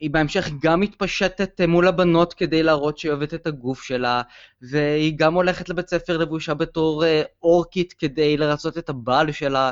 היא 0.00 0.10
בהמשך 0.10 0.48
גם 0.62 0.80
מתפשטת 0.80 1.60
אה, 1.60 1.66
מול 1.66 1.88
הבנות 1.88 2.34
כדי 2.34 2.62
להראות 2.62 2.98
שהיא 2.98 3.10
אוהבת 3.10 3.34
את 3.34 3.46
הגוף 3.46 3.82
שלה, 3.82 4.22
והיא 4.62 5.12
גם 5.16 5.34
הולכת 5.34 5.68
לבית 5.68 5.88
ספר 5.88 6.16
לבושה 6.16 6.54
בתור 6.54 7.04
אה, 7.04 7.22
אורקית 7.42 7.92
כדי 7.92 8.36
לרצות 8.36 8.78
את 8.78 8.88
הבעל 8.88 9.32
שלה, 9.32 9.70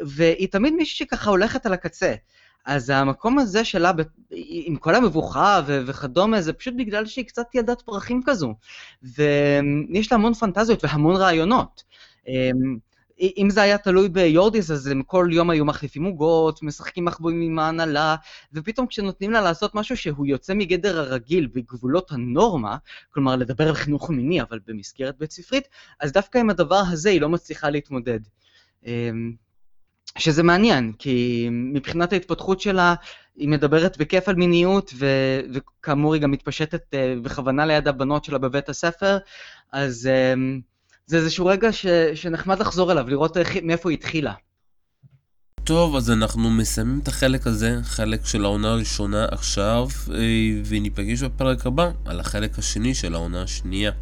והיא 0.00 0.48
תמיד 0.48 0.74
מישהי 0.74 1.06
שככה 1.06 1.30
הולכת 1.30 1.66
על 1.66 1.72
הקצה. 1.72 2.14
אז 2.64 2.90
המקום 2.90 3.38
הזה 3.38 3.64
שלה, 3.64 3.92
עם 4.66 4.76
כל 4.76 4.94
המבוכה 4.94 5.60
וכדומה, 5.66 6.42
זה 6.42 6.52
פשוט 6.52 6.74
בגלל 6.78 7.06
שהיא 7.06 7.24
קצת 7.24 7.54
ילדת 7.54 7.82
פרחים 7.82 8.20
כזו. 8.24 8.54
ויש 9.02 10.12
לה 10.12 10.18
המון 10.18 10.34
פנטזיות 10.34 10.84
והמון 10.84 11.16
רעיונות. 11.16 11.84
אמ, 12.28 12.76
אם 13.20 13.48
זה 13.50 13.62
היה 13.62 13.78
תלוי 13.78 14.08
ביורדיס, 14.08 14.70
אז 14.70 14.86
הם 14.86 15.02
כל 15.02 15.28
יום 15.32 15.50
היו 15.50 15.64
מחליפים 15.64 16.04
עוגות, 16.04 16.62
משחקים 16.62 17.04
מחבואים 17.04 17.40
עם 17.40 17.58
ההנהלה, 17.58 18.16
ופתאום 18.52 18.86
כשנותנים 18.86 19.30
לה 19.30 19.40
לעשות 19.40 19.74
משהו 19.74 19.96
שהוא 19.96 20.26
יוצא 20.26 20.54
מגדר 20.54 20.98
הרגיל 20.98 21.48
בגבולות 21.54 22.12
הנורמה, 22.12 22.76
כלומר 23.10 23.36
לדבר 23.36 23.68
על 23.68 23.74
חינוך 23.74 24.10
מיני 24.10 24.42
אבל 24.42 24.58
במסגרת 24.66 25.18
בית 25.18 25.32
ספרית, 25.32 25.68
אז 26.00 26.12
דווקא 26.12 26.38
עם 26.38 26.50
הדבר 26.50 26.82
הזה 26.90 27.10
היא 27.10 27.20
לא 27.20 27.28
מצליחה 27.28 27.70
להתמודד. 27.70 28.20
שזה 30.18 30.42
מעניין, 30.42 30.92
כי 30.98 31.48
מבחינת 31.50 32.12
ההתפתחות 32.12 32.60
שלה, 32.60 32.94
היא 33.36 33.48
מדברת 33.48 33.98
בכיף 33.98 34.28
על 34.28 34.34
מיניות, 34.34 34.92
ו- 34.98 35.40
וכאמור 35.52 36.14
היא 36.14 36.22
גם 36.22 36.30
מתפשטת 36.30 36.82
uh, 36.94 37.24
בכוונה 37.24 37.66
ליד 37.66 37.88
הבנות 37.88 38.24
שלה 38.24 38.38
בבית 38.38 38.68
הספר, 38.68 39.18
אז 39.72 40.08
um, 40.34 40.60
זה 41.06 41.16
איזשהו 41.16 41.46
רגע 41.46 41.72
ש- 41.72 41.86
שנחמד 42.14 42.58
לחזור 42.58 42.92
אליו, 42.92 43.08
לראות 43.08 43.36
איך, 43.36 43.56
מאיפה 43.62 43.90
היא 43.90 43.98
התחילה. 43.98 44.32
טוב, 45.64 45.96
אז 45.96 46.10
אנחנו 46.10 46.50
מסיימים 46.50 47.00
את 47.02 47.08
החלק 47.08 47.46
הזה, 47.46 47.78
חלק 47.82 48.26
של 48.26 48.44
העונה 48.44 48.70
הראשונה 48.70 49.26
עכשיו, 49.30 49.86
אה, 50.14 50.18
וניפגש 50.64 51.22
בפרק 51.22 51.66
הבא 51.66 51.90
על 52.04 52.20
החלק 52.20 52.58
השני 52.58 52.94
של 52.94 53.14
העונה 53.14 53.42
השנייה. 53.42 53.92